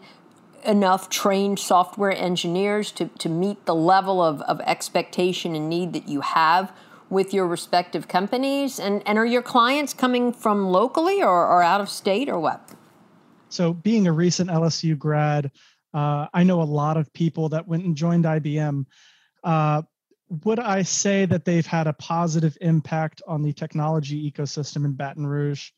enough 0.65 1.09
trained 1.09 1.59
software 1.59 2.11
engineers 2.11 2.91
to, 2.91 3.05
to 3.19 3.29
meet 3.29 3.65
the 3.65 3.75
level 3.75 4.21
of, 4.21 4.41
of 4.41 4.59
expectation 4.61 5.55
and 5.55 5.69
need 5.69 5.93
that 5.93 6.07
you 6.07 6.21
have 6.21 6.71
with 7.09 7.33
your 7.33 7.47
respective 7.47 8.07
companies? 8.07 8.79
And, 8.79 9.01
and 9.07 9.17
are 9.17 9.25
your 9.25 9.41
clients 9.41 9.93
coming 9.93 10.33
from 10.33 10.67
locally 10.67 11.21
or, 11.21 11.47
or 11.47 11.61
out 11.63 11.81
of 11.81 11.89
state 11.89 12.29
or 12.29 12.39
what? 12.39 12.73
So, 13.49 13.73
being 13.73 14.07
a 14.07 14.11
recent 14.11 14.49
LSU 14.49 14.97
grad, 14.97 15.51
uh, 15.93 16.27
I 16.33 16.43
know 16.43 16.61
a 16.61 16.63
lot 16.63 16.97
of 16.97 17.11
people 17.13 17.47
that 17.49 17.65
went 17.65 17.85
and 17.85 17.95
joined 17.95 18.25
IBM. 18.25 18.85
Uh, 19.43 19.83
would 20.43 20.59
I 20.59 20.81
say 20.81 21.25
that 21.25 21.45
they've 21.45 21.65
had 21.65 21.87
a 21.87 21.93
positive 21.93 22.57
impact 22.59 23.21
on 23.25 23.41
the 23.41 23.53
technology 23.53 24.29
ecosystem 24.29 24.83
in 24.83 24.93
Baton 24.93 25.25
Rouge? 25.25 25.71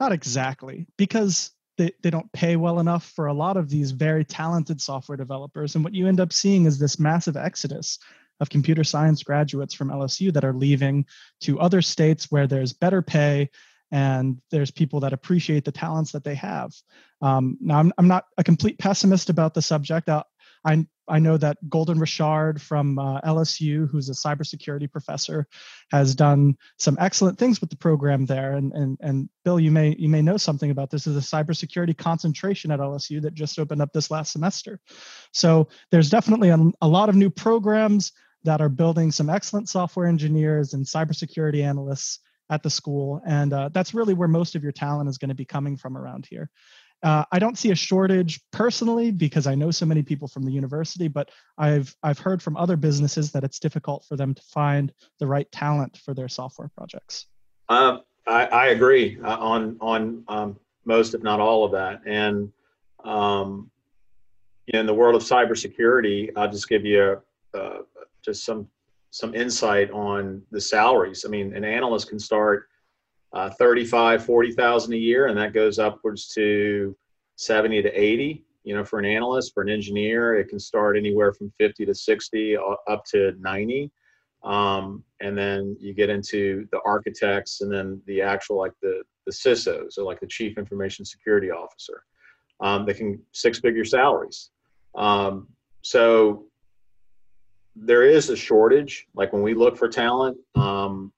Not 0.00 0.12
exactly, 0.12 0.86
because 0.96 1.50
they, 1.78 1.92
they 2.02 2.10
don't 2.10 2.30
pay 2.32 2.56
well 2.56 2.80
enough 2.80 3.10
for 3.10 3.26
a 3.26 3.32
lot 3.32 3.56
of 3.56 3.68
these 3.68 3.92
very 3.92 4.24
talented 4.24 4.80
software 4.80 5.16
developers. 5.16 5.74
And 5.74 5.84
what 5.84 5.94
you 5.94 6.06
end 6.06 6.20
up 6.20 6.32
seeing 6.32 6.66
is 6.66 6.78
this 6.78 6.98
massive 6.98 7.36
exodus 7.36 7.98
of 8.40 8.50
computer 8.50 8.84
science 8.84 9.22
graduates 9.22 9.74
from 9.74 9.88
LSU 9.88 10.32
that 10.32 10.44
are 10.44 10.52
leaving 10.52 11.06
to 11.40 11.60
other 11.60 11.80
states 11.80 12.30
where 12.30 12.46
there's 12.46 12.72
better 12.72 13.00
pay 13.00 13.48
and 13.92 14.40
there's 14.50 14.70
people 14.70 15.00
that 15.00 15.12
appreciate 15.12 15.64
the 15.64 15.72
talents 15.72 16.12
that 16.12 16.24
they 16.24 16.34
have. 16.34 16.72
Um, 17.20 17.58
now, 17.60 17.78
I'm, 17.78 17.92
I'm 17.98 18.08
not 18.08 18.24
a 18.38 18.44
complete 18.44 18.78
pessimist 18.78 19.28
about 19.28 19.54
the 19.54 19.62
subject. 19.62 20.08
I, 20.08 20.14
uh, 20.14 20.22
I, 20.64 20.86
I 21.08 21.18
know 21.18 21.36
that 21.36 21.58
Golden 21.68 21.98
Richard 21.98 22.60
from 22.62 22.98
uh, 22.98 23.20
LSU, 23.22 23.90
who's 23.90 24.08
a 24.08 24.12
cybersecurity 24.12 24.90
professor, 24.90 25.46
has 25.90 26.14
done 26.14 26.56
some 26.78 26.96
excellent 27.00 27.38
things 27.38 27.60
with 27.60 27.70
the 27.70 27.76
program 27.76 28.26
there. 28.26 28.52
And, 28.52 28.72
and, 28.72 28.98
and 29.00 29.28
Bill, 29.44 29.58
you 29.58 29.70
may, 29.70 29.96
you 29.98 30.08
may 30.08 30.22
know 30.22 30.36
something 30.36 30.70
about 30.70 30.90
this. 30.90 31.06
Is 31.06 31.16
a 31.16 31.36
cybersecurity 31.36 31.96
concentration 31.96 32.70
at 32.70 32.80
LSU 32.80 33.20
that 33.22 33.34
just 33.34 33.58
opened 33.58 33.82
up 33.82 33.92
this 33.92 34.10
last 34.10 34.32
semester. 34.32 34.78
So 35.32 35.68
there's 35.90 36.10
definitely 36.10 36.50
a, 36.50 36.58
a 36.80 36.88
lot 36.88 37.08
of 37.08 37.16
new 37.16 37.30
programs 37.30 38.12
that 38.44 38.60
are 38.60 38.68
building 38.68 39.12
some 39.12 39.30
excellent 39.30 39.68
software 39.68 40.06
engineers 40.06 40.74
and 40.74 40.84
cybersecurity 40.84 41.62
analysts 41.62 42.20
at 42.50 42.62
the 42.62 42.70
school. 42.70 43.20
And 43.26 43.52
uh, 43.52 43.70
that's 43.72 43.94
really 43.94 44.14
where 44.14 44.28
most 44.28 44.54
of 44.54 44.62
your 44.62 44.72
talent 44.72 45.08
is 45.08 45.18
going 45.18 45.30
to 45.30 45.34
be 45.34 45.44
coming 45.44 45.76
from 45.76 45.96
around 45.96 46.26
here. 46.28 46.50
Uh, 47.02 47.24
I 47.32 47.38
don't 47.40 47.58
see 47.58 47.72
a 47.72 47.74
shortage 47.74 48.40
personally 48.52 49.10
because 49.10 49.46
I 49.46 49.56
know 49.56 49.72
so 49.72 49.84
many 49.84 50.02
people 50.02 50.28
from 50.28 50.44
the 50.44 50.52
university, 50.52 51.08
but 51.08 51.30
I've 51.58 51.94
I've 52.02 52.18
heard 52.18 52.40
from 52.40 52.56
other 52.56 52.76
businesses 52.76 53.32
that 53.32 53.42
it's 53.42 53.58
difficult 53.58 54.04
for 54.04 54.16
them 54.16 54.34
to 54.34 54.42
find 54.42 54.92
the 55.18 55.26
right 55.26 55.50
talent 55.50 55.96
for 55.96 56.14
their 56.14 56.28
software 56.28 56.70
projects. 56.76 57.26
Um, 57.68 58.02
I, 58.26 58.46
I, 58.46 58.66
agree 58.68 59.18
uh, 59.24 59.36
on 59.36 59.76
on 59.80 60.24
um, 60.28 60.56
most, 60.84 61.14
if 61.14 61.22
not 61.22 61.40
all, 61.40 61.64
of 61.64 61.72
that. 61.72 62.02
And 62.06 62.52
um, 63.04 63.70
in 64.68 64.86
the 64.86 64.94
world 64.94 65.16
of 65.16 65.22
cybersecurity, 65.22 66.30
I'll 66.36 66.50
just 66.50 66.68
give 66.68 66.84
you 66.84 67.20
uh, 67.54 67.78
just 68.24 68.44
some 68.44 68.68
some 69.10 69.34
insight 69.34 69.90
on 69.90 70.42
the 70.52 70.60
salaries. 70.60 71.24
I 71.26 71.30
mean, 71.30 71.54
an 71.54 71.64
analyst 71.64 72.08
can 72.08 72.18
start 72.18 72.68
uh, 73.34 73.50
35, 73.50 74.24
40,000 74.24 74.92
a 74.92 74.96
year, 74.96 75.26
and 75.26 75.38
that 75.38 75.52
goes 75.52 75.78
upwards 75.78 76.28
to 76.34 76.96
70 77.36 77.82
to 77.82 77.90
80. 77.90 78.44
You 78.64 78.76
know, 78.76 78.84
for 78.84 78.98
an 78.98 79.04
analyst, 79.04 79.52
for 79.54 79.62
an 79.62 79.68
engineer, 79.68 80.36
it 80.38 80.48
can 80.48 80.58
start 80.58 80.96
anywhere 80.96 81.32
from 81.32 81.52
50 81.58 81.86
to 81.86 81.94
60 81.94 82.56
uh, 82.56 82.60
up 82.88 83.04
to 83.06 83.32
90. 83.40 83.90
Um, 84.44 85.04
and 85.20 85.36
then 85.36 85.76
you 85.80 85.94
get 85.94 86.10
into 86.10 86.66
the 86.72 86.80
architects 86.84 87.60
and 87.60 87.72
then 87.72 88.02
the 88.06 88.22
actual 88.22 88.58
like 88.58 88.72
the 88.82 89.02
the 89.26 89.32
CISOs 89.32 89.98
or 89.98 90.02
like 90.02 90.18
the 90.20 90.26
chief 90.26 90.58
information 90.58 91.04
security 91.04 91.50
officer. 91.50 92.02
Um, 92.60 92.86
they 92.86 92.94
can 92.94 93.20
six 93.32 93.60
figure 93.60 93.84
salaries. 93.84 94.50
Um, 94.96 95.48
so 95.82 96.46
there 97.76 98.02
is 98.02 98.30
a 98.30 98.36
shortage. 98.36 99.06
Like 99.14 99.32
when 99.32 99.42
we 99.42 99.54
look 99.54 99.76
for 99.76 99.88
talent, 99.88 100.36
um, 100.54 101.12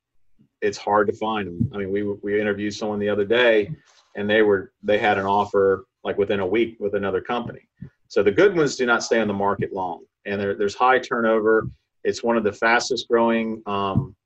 it's 0.64 0.79
hard 0.79 1.07
to 1.07 1.12
find 1.12 1.46
them. 1.46 1.70
I 1.74 1.79
mean, 1.79 1.90
we 1.90 2.03
we 2.03 2.40
interviewed 2.40 2.74
someone 2.74 2.98
the 2.98 3.11
other 3.11 3.24
day, 3.24 3.70
and 4.16 4.29
they 4.29 4.42
were 4.42 4.72
they 4.83 4.98
had 4.98 5.18
an 5.18 5.27
offer 5.27 5.87
like 6.03 6.16
within 6.18 6.40
a 6.40 6.46
week 6.46 6.77
with 6.81 6.94
another 6.94 7.20
company. 7.20 7.61
So 8.09 8.22
the 8.22 8.33
good 8.33 8.57
ones 8.57 8.77
do 8.77 8.87
not 8.87 9.03
stay 9.03 9.20
on 9.20 9.29
the 9.29 9.35
market 9.35 9.72
long, 9.72 10.05
and 10.24 10.40
there, 10.40 10.55
there's 10.55 10.74
high 10.74 10.98
turnover. 10.98 11.68
It's 12.03 12.22
one 12.22 12.37
of 12.37 12.44
the 12.44 12.53
fastest 12.53 13.09
growing 13.09 13.62
um, 13.66 14.16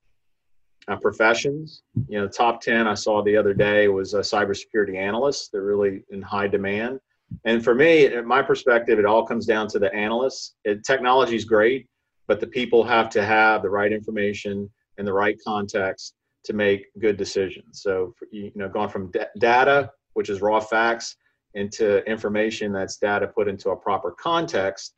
uh, 0.87 0.95
professions. 0.97 1.83
You 2.07 2.21
know, 2.21 2.27
top 2.27 2.61
ten 2.61 2.87
I 2.87 2.93
saw 2.93 3.21
the 3.21 3.35
other 3.35 3.53
day 3.53 3.89
was 3.89 4.13
a 4.13 4.19
cybersecurity 4.19 4.95
analyst. 4.95 5.51
They're 5.51 5.63
really 5.63 6.03
in 6.09 6.21
high 6.21 6.47
demand. 6.47 6.99
And 7.45 7.63
for 7.63 7.75
me, 7.75 8.09
my 8.21 8.41
perspective, 8.41 8.97
it 8.97 9.05
all 9.05 9.23
comes 9.23 9.45
down 9.45 9.67
to 9.69 9.79
the 9.79 9.93
analysts. 9.93 10.55
technology 10.83 11.35
is 11.35 11.45
great, 11.45 11.87
but 12.27 12.39
the 12.39 12.47
people 12.47 12.83
have 12.83 13.07
to 13.11 13.23
have 13.23 13.61
the 13.61 13.69
right 13.69 13.91
information 13.91 14.67
and 14.97 15.05
the 15.07 15.13
right 15.13 15.37
context 15.45 16.15
to 16.49 16.55
make 16.55 16.87
good 16.99 17.15
decisions. 17.15 17.83
So, 17.83 18.15
you 18.31 18.51
know, 18.55 18.67
going 18.67 18.89
from 18.89 19.11
data, 19.37 19.91
which 20.13 20.29
is 20.29 20.41
raw 20.41 20.59
facts, 20.59 21.15
into 21.53 22.03
information 22.09 22.71
that's 22.71 22.97
data 22.97 23.27
put 23.27 23.47
into 23.47 23.69
a 23.69 23.75
proper 23.75 24.11
context 24.11 24.95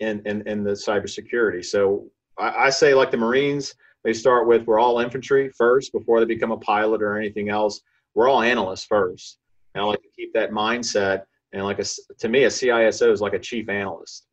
in, 0.00 0.20
in, 0.26 0.46
in 0.48 0.64
the 0.64 0.72
cybersecurity. 0.72 1.64
So 1.64 2.08
I, 2.38 2.66
I 2.66 2.70
say, 2.70 2.92
like 2.92 3.12
the 3.12 3.16
Marines, 3.16 3.76
they 4.02 4.12
start 4.12 4.48
with 4.48 4.66
we're 4.66 4.80
all 4.80 4.98
infantry 4.98 5.48
first 5.56 5.92
before 5.92 6.18
they 6.18 6.26
become 6.26 6.50
a 6.50 6.58
pilot 6.58 7.02
or 7.02 7.16
anything 7.16 7.50
else. 7.50 7.80
We're 8.14 8.28
all 8.28 8.42
analysts 8.42 8.84
first. 8.84 9.38
And 9.74 9.82
I 9.82 9.86
like 9.86 10.02
to 10.02 10.08
keep 10.16 10.32
that 10.34 10.50
mindset. 10.50 11.22
And 11.52 11.62
like 11.62 11.78
a, 11.78 11.84
to 12.18 12.28
me, 12.28 12.44
a 12.44 12.48
CISO 12.48 13.12
is 13.12 13.20
like 13.20 13.34
a 13.34 13.38
chief 13.38 13.68
analyst. 13.68 14.26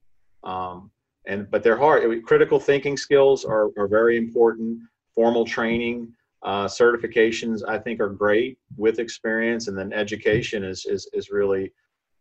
Um, 0.43 0.89
and 1.27 1.49
but 1.51 1.61
they're 1.61 1.77
hard. 1.77 2.25
Critical 2.25 2.59
thinking 2.59 2.97
skills 2.97 3.45
are, 3.45 3.69
are 3.77 3.87
very 3.87 4.17
important. 4.17 4.79
Formal 5.13 5.45
training, 5.45 6.11
uh, 6.43 6.65
certifications, 6.65 7.61
I 7.67 7.77
think, 7.77 7.99
are 7.99 8.09
great 8.09 8.57
with 8.77 8.99
experience, 8.99 9.67
and 9.67 9.77
then 9.77 9.93
education 9.93 10.63
is 10.63 10.85
is 10.85 11.09
is 11.13 11.29
really 11.29 11.71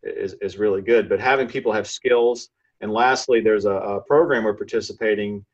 is 0.03 0.35
is 0.41 0.59
really 0.59 0.83
good. 0.83 1.09
But 1.09 1.21
having 1.21 1.49
people 1.49 1.73
have 1.73 1.87
skills, 1.87 2.51
and 2.81 2.93
lastly, 2.93 3.41
there's 3.41 3.65
a, 3.65 3.73
a 3.73 4.01
program 4.03 4.45
we're 4.45 4.55
participating 4.55 5.45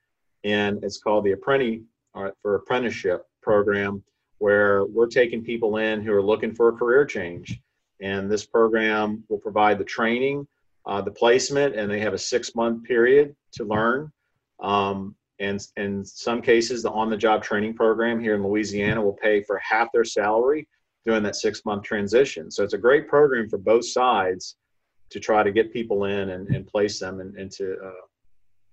in. 0.43 0.81
It's 0.83 0.99
called 0.99 1.25
the 1.25 1.33
Apprentice 1.33 1.83
uh, 2.15 2.31
for 2.43 2.57
Apprenticeship 2.57 3.27
program, 3.43 4.03
where 4.39 4.85
we're 4.87 5.07
taking 5.07 5.45
people 5.45 5.77
in 5.77 6.03
who 6.03 6.13
are 6.13 6.23
looking 6.23 6.55
for 6.55 6.69
a 6.69 6.73
career 6.73 7.05
change, 7.05 7.61
and 8.01 8.31
this 8.31 8.45
program 8.47 9.25
will 9.29 9.39
provide 9.39 9.79
the 9.79 9.85
training 9.85 10.47
uh, 10.87 11.01
the 11.01 11.11
placement, 11.11 11.75
and 11.75 11.91
they 11.91 12.01
have 12.01 12.15
a 12.15 12.19
six 12.19 12.55
month 12.55 12.85
period 12.85 13.35
to 13.53 13.65
learn. 13.65 14.11
Um, 14.61 15.15
and 15.39 15.61
in 15.77 16.05
some 16.05 16.41
cases, 16.41 16.83
the 16.83 16.91
on 16.91 17.11
the 17.11 17.17
job 17.17 17.43
training 17.43 17.75
program 17.75 18.21
here 18.21 18.35
in 18.35 18.43
Louisiana 18.43 19.03
will 19.03 19.13
pay 19.13 19.43
for 19.43 19.59
half 19.59 19.93
their 19.93 20.05
salary 20.05 20.67
during 21.05 21.23
that 21.23 21.37
six 21.37 21.65
month 21.65 21.85
transition. 21.85 22.51
So 22.51 22.65
it's 22.65 22.75
a 22.75 22.79
great 22.79 23.09
program 23.09 23.49
for 23.49 23.59
both 23.59 23.87
sides 23.87 24.57
to 25.11 25.21
try 25.21 25.43
to 25.43 25.53
get 25.53 25.73
people 25.73 26.05
in 26.05 26.31
and, 26.31 26.49
and 26.49 26.67
place 26.67 26.99
them 26.99 27.21
in, 27.21 27.39
into 27.39 27.77
uh, 27.85 27.91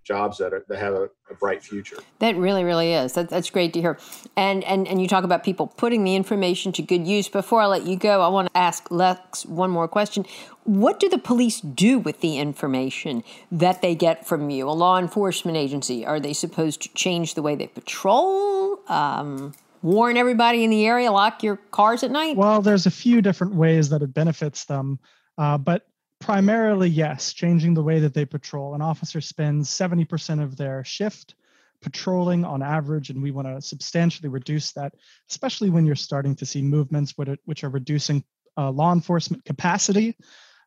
jobs 0.04 0.38
that, 0.38 0.54
are, 0.54 0.66
that 0.68 0.80
have 0.80 0.94
a, 0.94 1.10
a, 1.30 1.34
bright 1.40 1.64
future. 1.64 1.98
That 2.20 2.36
really, 2.36 2.64
really 2.64 2.94
is. 2.94 3.14
That, 3.14 3.30
that's 3.30 3.50
great 3.50 3.74
to 3.74 3.82
hear. 3.82 3.98
And, 4.36 4.64
and 4.64 4.88
and 4.88 5.02
you 5.02 5.08
talk 5.08 5.24
about 5.24 5.44
people 5.44 5.68
putting 5.68 6.04
the 6.04 6.16
information 6.16 6.72
to 6.74 6.82
good 6.82 7.08
use. 7.08 7.30
Before 7.30 7.62
I 7.62 7.66
let 7.66 7.86
you 7.86 7.96
go, 7.96 8.22
I 8.22 8.28
want 8.28 8.50
to 8.52 8.58
ask 8.58 8.92
Lex 8.92 9.46
one 9.46 9.70
more 9.70 9.88
question. 9.88 10.26
What 10.66 11.00
do 11.00 11.10
the 11.10 11.18
police 11.18 11.60
do 11.60 12.00
with 12.00 12.22
the 12.22 12.38
information 12.38 13.24
that 13.52 13.82
they 13.82 13.96
get 13.96 14.26
from 14.26 14.50
you? 14.50 14.70
A 14.70 14.72
law 14.72 14.98
enforcement 14.98 15.58
agency? 15.58 16.06
Are 16.06 16.20
they 16.20 16.34
supposed 16.34 16.82
to 16.84 16.90
change 16.94 17.34
the 17.34 17.42
way 17.42 17.56
they 17.56 17.68
patrol? 17.68 18.80
Um, 18.88 19.54
warn 19.82 20.18
everybody 20.18 20.64
in 20.64 20.70
the 20.70 20.86
area, 20.86 21.12
lock 21.12 21.44
your 21.44 21.58
cars 21.58 22.04
at 22.04 22.12
night? 22.12 22.38
Well, 22.38 22.62
there's 22.62 22.86
a 22.86 22.92
few 22.92 23.22
different 23.22 23.56
ways 23.56 23.90
that 23.90 24.02
it 24.02 24.14
benefits 24.14 24.66
them. 24.66 25.00
Uh, 25.38 25.58
but 25.58 25.86
primarily, 26.24 26.88
yes, 26.88 27.34
changing 27.34 27.74
the 27.74 27.84
way 27.84 28.00
that 28.00 28.14
they 28.14 28.24
patrol. 28.24 28.76
An 28.76 28.82
officer 28.82 29.20
spends 29.20 29.70
70% 29.70 30.42
of 30.42 30.56
their 30.56 30.82
shift 30.86 31.36
patrolling 31.82 32.46
on 32.46 32.64
average, 32.64 33.10
and 33.10 33.22
we 33.22 33.32
want 33.32 33.46
to 33.46 33.62
substantially 33.62 34.30
reduce 34.30 34.72
that, 34.72 34.94
especially 35.30 35.70
when 35.70 35.86
you're 35.86 35.96
starting 35.96 36.34
to 36.34 36.46
see 36.46 36.62
movements 36.62 37.14
which 37.18 37.66
are 37.66 37.70
reducing 37.70 38.24
uh, 38.58 38.72
law 38.72 38.94
enforcement 38.94 39.44
capacity. 39.44 40.16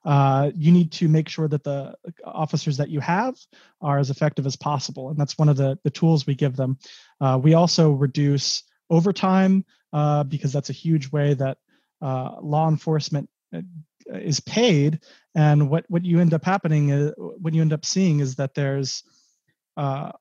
Uh, 0.05 0.51
you 0.55 0.71
need 0.71 0.93
to 0.93 1.09
make 1.09 1.27
sure 1.27 1.49
that 1.49 1.65
the 1.65 1.95
officers 2.23 2.77
that 2.77 2.91
you 2.91 3.01
have 3.01 3.35
are 3.81 3.99
as 3.99 4.11
effective 4.11 4.45
as 4.45 4.57
possible, 4.57 5.09
and 5.09 5.19
that's 5.19 5.39
one 5.39 5.49
of 5.49 5.57
the, 5.57 5.79
the 5.85 5.91
tools 5.91 6.27
we 6.27 6.35
give 6.35 6.55
them. 6.55 6.77
Uh, 7.19 7.41
we 7.43 7.55
also 7.55 7.93
reduce 7.93 8.63
overtime 8.91 9.65
uh, 9.95 10.23
because 10.23 10.53
that's 10.53 10.69
a 10.69 10.75
huge 10.75 11.11
way 11.11 11.33
that 11.33 11.57
uh, 12.03 12.37
law 12.43 12.69
enforcement 12.69 13.27
uh, 13.27 13.36
is 14.07 14.41
paid. 14.41 15.01
And 15.35 15.69
what 15.71 15.85
what 15.89 16.05
you 16.05 16.21
end 16.21 16.35
up 16.35 16.45
happening 16.45 16.91
is 16.91 17.13
what 17.17 17.55
you 17.55 17.63
end 17.63 17.73
up 17.73 17.85
seeing 17.85 18.21
is 18.21 18.37
that 18.37 18.55
there's 18.55 19.03
uh, 19.77 20.13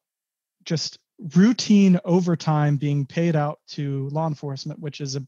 just 0.64 1.00
routine 1.36 2.00
overtime 2.04 2.78
being 2.78 3.06
paid 3.06 3.36
out 3.38 3.60
to 3.66 4.10
law 4.10 4.28
enforcement 4.28 4.78
which 4.82 5.00
is 5.00 5.16
a, 5.16 5.26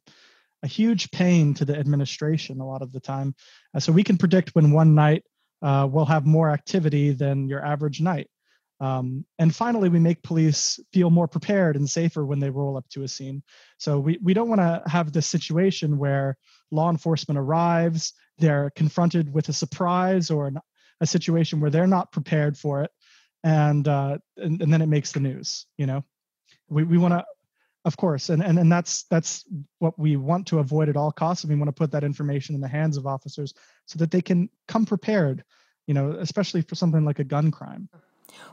a 0.62 0.68
huge 0.68 1.10
pain 1.12 1.54
to 1.54 1.64
the 1.64 1.78
administration 1.78 2.60
a 2.60 2.68
lot 2.68 2.82
of 2.82 2.92
the 2.92 3.00
time. 3.00 3.34
Uh, 3.74 3.80
so 3.80 3.92
we 3.92 4.04
can 4.04 4.18
predict 4.18 4.50
when 4.54 4.72
one 4.72 4.96
night 4.96 5.24
uh, 5.62 5.88
will 5.90 6.06
have 6.06 6.26
more 6.26 6.52
activity 6.52 7.12
than 7.12 7.48
your 7.48 7.66
average 7.66 8.02
night 8.02 8.30
um, 8.80 9.26
and 9.40 9.56
finally, 9.56 9.90
we 9.90 10.00
make 10.00 10.22
police 10.22 10.80
feel 10.94 11.10
more 11.10 11.28
prepared 11.28 11.76
and 11.76 11.90
safer 11.90 12.26
when 12.26 12.40
they 12.40 12.50
roll 12.50 12.78
up 12.78 12.88
to 12.90 13.04
a 13.04 13.08
scene. 13.08 13.42
So 13.80 14.00
we, 14.00 14.20
we 14.22 14.34
don't 14.34 14.50
want 14.50 14.62
to 14.62 14.84
have 14.86 15.12
this 15.12 15.26
situation 15.26 15.98
where 15.98 16.38
law 16.70 16.90
enforcement 16.90 17.40
arrives, 17.40 18.14
they're 18.38 18.72
confronted 18.76 19.34
with 19.34 19.50
a 19.50 19.54
surprise 19.54 20.30
or 20.30 20.48
an, 20.48 20.60
a 21.02 21.08
situation 21.08 21.60
where 21.60 21.72
they're 21.72 21.88
not 21.88 22.12
prepared 22.12 22.58
for 22.58 22.84
it, 22.84 22.92
and, 23.44 23.88
uh, 23.88 24.18
and, 24.38 24.62
and 24.62 24.72
then 24.72 24.82
it 24.82 24.88
makes 24.88 25.12
the 25.12 25.20
news. 25.20 25.66
You 25.78 25.88
know, 25.88 26.04
we, 26.70 26.84
we 26.84 26.98
want 26.98 27.14
to, 27.14 27.26
of 27.86 27.96
course, 27.96 28.30
and, 28.30 28.44
and 28.44 28.60
and 28.60 28.70
that's 28.70 29.04
that's 29.04 29.46
what 29.80 29.98
we 29.98 30.18
want 30.18 30.48
to 30.48 30.60
avoid 30.60 30.90
at 30.90 30.98
all 30.98 31.12
costs. 31.12 31.46
And 31.46 31.54
we 31.54 31.58
want 31.58 31.70
to 31.70 31.80
put 31.80 31.92
that 31.92 32.04
information 32.04 32.54
in 32.54 32.60
the 32.60 32.68
hands 32.68 32.98
of 32.98 33.08
officers 33.08 33.54
so 33.86 33.98
that 34.00 34.12
they 34.12 34.22
can 34.22 34.50
come 34.68 34.86
prepared. 34.86 35.44
You 35.86 35.94
know, 35.94 36.12
especially 36.20 36.64
for 36.64 36.76
something 36.76 37.06
like 37.06 37.20
a 37.20 37.24
gun 37.24 37.50
crime. 37.50 37.88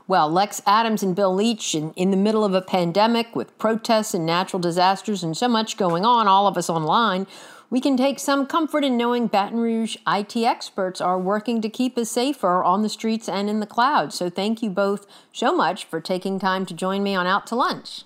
Well, 0.07 0.29
Lex 0.29 0.61
Adams 0.67 1.01
and 1.01 1.15
Bill 1.15 1.33
Leach, 1.33 1.73
in, 1.73 1.91
in 1.93 2.11
the 2.11 2.17
middle 2.17 2.43
of 2.43 2.53
a 2.53 2.61
pandemic 2.61 3.35
with 3.35 3.57
protests 3.57 4.13
and 4.13 4.25
natural 4.25 4.59
disasters 4.59 5.23
and 5.23 5.35
so 5.35 5.47
much 5.47 5.77
going 5.77 6.05
on, 6.05 6.27
all 6.27 6.45
of 6.45 6.57
us 6.57 6.69
online, 6.69 7.25
we 7.71 7.81
can 7.81 7.97
take 7.97 8.19
some 8.19 8.45
comfort 8.45 8.83
in 8.83 8.97
knowing 8.97 9.25
Baton 9.25 9.59
Rouge 9.59 9.97
IT 10.07 10.37
experts 10.37 11.01
are 11.01 11.19
working 11.19 11.59
to 11.61 11.69
keep 11.69 11.97
us 11.97 12.11
safer 12.11 12.63
on 12.63 12.83
the 12.83 12.89
streets 12.89 13.27
and 13.27 13.49
in 13.49 13.59
the 13.59 13.65
cloud. 13.65 14.13
So 14.13 14.29
thank 14.29 14.61
you 14.61 14.69
both 14.69 15.07
so 15.33 15.55
much 15.55 15.85
for 15.85 15.99
taking 15.99 16.39
time 16.39 16.65
to 16.67 16.73
join 16.75 17.01
me 17.01 17.15
on 17.15 17.25
Out 17.25 17.47
to 17.47 17.55
Lunch. 17.55 18.03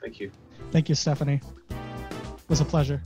Thank 0.00 0.20
you. 0.20 0.30
Thank 0.70 0.88
you, 0.88 0.94
Stephanie. 0.94 1.40
It 1.68 2.48
was 2.48 2.60
a 2.60 2.64
pleasure. 2.64 3.02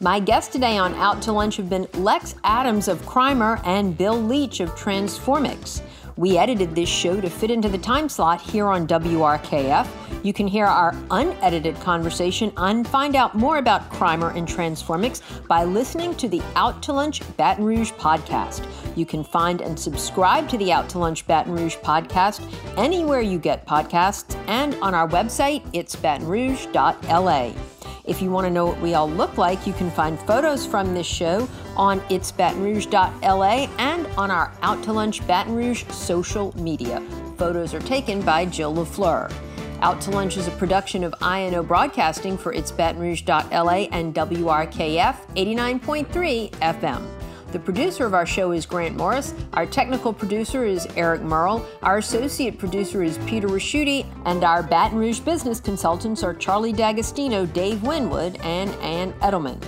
My 0.00 0.18
guests 0.18 0.50
today 0.50 0.78
on 0.78 0.94
Out 0.94 1.22
to 1.22 1.32
Lunch 1.32 1.58
have 1.58 1.68
been 1.68 1.86
Lex 1.94 2.34
Adams 2.42 2.88
of 2.88 3.02
Crimer 3.02 3.60
and 3.64 3.96
Bill 3.96 4.20
Leach 4.20 4.60
of 4.60 4.74
Transformix. 4.74 5.82
We 6.16 6.38
edited 6.38 6.74
this 6.74 6.88
show 6.88 7.20
to 7.20 7.30
fit 7.30 7.50
into 7.50 7.68
the 7.68 7.78
time 7.78 8.08
slot 8.08 8.40
here 8.40 8.66
on 8.66 8.86
WRKF. 8.86 9.88
You 10.22 10.32
can 10.32 10.46
hear 10.46 10.66
our 10.66 10.94
unedited 11.10 11.76
conversation 11.80 12.52
and 12.56 12.86
find 12.86 13.16
out 13.16 13.34
more 13.34 13.58
about 13.58 13.90
Crimer 13.90 14.36
and 14.36 14.46
Transformix 14.46 15.22
by 15.48 15.64
listening 15.64 16.14
to 16.16 16.28
the 16.28 16.42
Out 16.54 16.82
to 16.84 16.92
Lunch 16.92 17.22
Baton 17.36 17.64
Rouge 17.64 17.92
podcast. 17.92 18.66
You 18.96 19.06
can 19.06 19.24
find 19.24 19.60
and 19.60 19.78
subscribe 19.78 20.48
to 20.50 20.58
the 20.58 20.72
Out 20.72 20.88
to 20.90 20.98
Lunch 20.98 21.26
Baton 21.26 21.52
Rouge 21.52 21.76
podcast 21.76 22.42
anywhere 22.76 23.20
you 23.20 23.38
get 23.38 23.66
podcasts 23.66 24.36
and 24.48 24.74
on 24.76 24.94
our 24.94 25.08
website, 25.08 25.68
it's 25.72 25.96
batonrouge.la. 25.96 27.71
If 28.04 28.20
you 28.20 28.30
want 28.30 28.46
to 28.46 28.50
know 28.50 28.66
what 28.66 28.80
we 28.80 28.94
all 28.94 29.08
look 29.08 29.38
like, 29.38 29.66
you 29.66 29.72
can 29.72 29.90
find 29.90 30.18
photos 30.20 30.66
from 30.66 30.92
this 30.92 31.06
show 31.06 31.48
on 31.76 32.00
itsbatonrouge.la 32.02 33.68
and 33.78 34.06
on 34.18 34.30
our 34.30 34.52
Out 34.62 34.82
to 34.84 34.92
Lunch 34.92 35.24
Baton 35.26 35.54
Rouge 35.54 35.84
social 35.90 36.56
media. 36.60 37.00
Photos 37.36 37.74
are 37.74 37.80
taken 37.80 38.20
by 38.22 38.44
Jill 38.46 38.74
LaFleur. 38.74 39.32
Out 39.80 40.00
to 40.02 40.10
Lunch 40.10 40.36
is 40.36 40.48
a 40.48 40.52
production 40.52 41.04
of 41.04 41.14
INO 41.22 41.62
Broadcasting 41.62 42.36
for 42.36 42.52
itsbatonrouge.la 42.52 43.88
and 43.92 44.14
WRKF 44.14 45.16
89.3 45.36 46.50
FM. 46.50 47.21
The 47.52 47.58
producer 47.58 48.06
of 48.06 48.14
our 48.14 48.24
show 48.24 48.52
is 48.52 48.64
Grant 48.64 48.96
Morris. 48.96 49.34
Our 49.52 49.66
technical 49.66 50.10
producer 50.10 50.64
is 50.64 50.88
Eric 50.96 51.20
Merle. 51.20 51.62
Our 51.82 51.98
associate 51.98 52.58
producer 52.58 53.02
is 53.02 53.18
Peter 53.26 53.46
Ricchiuti. 53.46 54.06
And 54.24 54.42
our 54.42 54.62
Baton 54.62 54.96
Rouge 54.96 55.20
business 55.20 55.60
consultants 55.60 56.22
are 56.22 56.32
Charlie 56.32 56.72
D'Agostino, 56.72 57.44
Dave 57.44 57.82
Winwood, 57.82 58.38
and 58.42 58.70
Ann 58.76 59.12
Edelman. 59.20 59.62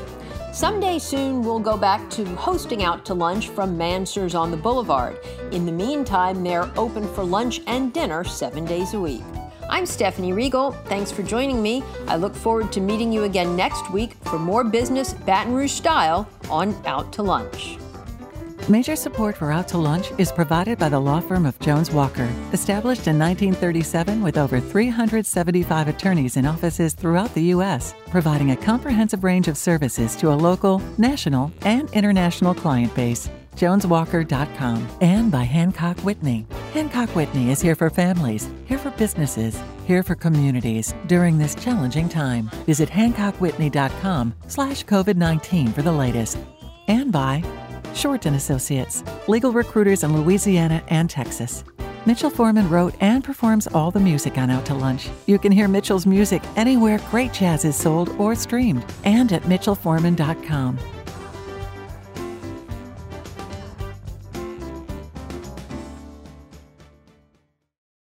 Someday 0.54 0.98
soon, 0.98 1.42
we'll 1.42 1.58
go 1.58 1.76
back 1.76 2.08
to 2.08 2.24
hosting 2.36 2.82
out 2.82 3.04
to 3.04 3.12
lunch 3.12 3.48
from 3.50 3.76
Mansurs 3.76 4.34
on 4.34 4.50
the 4.50 4.56
Boulevard. 4.56 5.18
In 5.52 5.66
the 5.66 5.72
meantime, 5.72 6.42
they're 6.42 6.70
open 6.78 7.06
for 7.12 7.22
lunch 7.22 7.60
and 7.66 7.92
dinner 7.92 8.24
seven 8.24 8.64
days 8.64 8.94
a 8.94 9.00
week. 9.00 9.24
I'm 9.68 9.86
Stephanie 9.86 10.32
Riegel. 10.32 10.72
Thanks 10.86 11.10
for 11.10 11.22
joining 11.22 11.62
me. 11.62 11.82
I 12.06 12.16
look 12.16 12.34
forward 12.34 12.72
to 12.72 12.80
meeting 12.80 13.12
you 13.12 13.24
again 13.24 13.56
next 13.56 13.90
week 13.90 14.14
for 14.24 14.38
more 14.38 14.64
business 14.64 15.14
Baton 15.14 15.54
Rouge 15.54 15.72
style 15.72 16.28
on 16.50 16.74
Out 16.86 17.12
to 17.14 17.22
Lunch. 17.22 17.78
Major 18.68 18.96
support 18.96 19.36
for 19.36 19.52
Out 19.52 19.68
to 19.68 19.78
Lunch 19.78 20.10
is 20.16 20.32
provided 20.32 20.78
by 20.78 20.88
the 20.88 20.98
law 20.98 21.20
firm 21.20 21.44
of 21.44 21.58
Jones 21.60 21.90
Walker, 21.90 22.28
established 22.54 23.06
in 23.06 23.18
1937 23.18 24.22
with 24.22 24.38
over 24.38 24.58
375 24.58 25.88
attorneys 25.88 26.38
in 26.38 26.46
offices 26.46 26.94
throughout 26.94 27.34
the 27.34 27.52
U.S., 27.56 27.94
providing 28.08 28.52
a 28.52 28.56
comprehensive 28.56 29.22
range 29.22 29.48
of 29.48 29.58
services 29.58 30.16
to 30.16 30.32
a 30.32 30.34
local, 30.34 30.80
national, 30.96 31.52
and 31.62 31.90
international 31.92 32.54
client 32.54 32.94
base. 32.94 33.28
JonesWalker.com 33.56 34.88
and 35.00 35.30
by 35.30 35.44
Hancock 35.44 35.98
Whitney. 36.00 36.46
Hancock 36.72 37.10
Whitney 37.10 37.50
is 37.50 37.60
here 37.60 37.74
for 37.74 37.90
families, 37.90 38.48
here 38.66 38.78
for 38.78 38.90
businesses, 38.92 39.60
here 39.86 40.02
for 40.02 40.14
communities 40.14 40.94
during 41.06 41.38
this 41.38 41.54
challenging 41.54 42.08
time. 42.08 42.50
Visit 42.66 42.88
HancockWhitney.com 42.88 44.34
slash 44.48 44.84
COVID-19 44.84 45.74
for 45.74 45.82
the 45.82 45.92
latest. 45.92 46.38
And 46.88 47.12
by 47.12 47.42
Shorten 47.94 48.34
Associates, 48.34 49.04
legal 49.28 49.52
recruiters 49.52 50.02
in 50.02 50.16
Louisiana 50.16 50.82
and 50.88 51.08
Texas. 51.08 51.64
Mitchell 52.06 52.30
Foreman 52.30 52.68
wrote 52.68 52.94
and 53.00 53.24
performs 53.24 53.66
all 53.68 53.90
the 53.90 54.00
music 54.00 54.36
on 54.36 54.50
Out 54.50 54.66
to 54.66 54.74
Lunch. 54.74 55.08
You 55.26 55.38
can 55.38 55.52
hear 55.52 55.68
Mitchell's 55.68 56.04
music 56.06 56.42
anywhere 56.56 56.98
great 57.10 57.32
jazz 57.32 57.64
is 57.64 57.76
sold 57.76 58.10
or 58.18 58.34
streamed 58.34 58.84
and 59.04 59.32
at 59.32 59.42
mitchellforeman.com. 59.42 60.78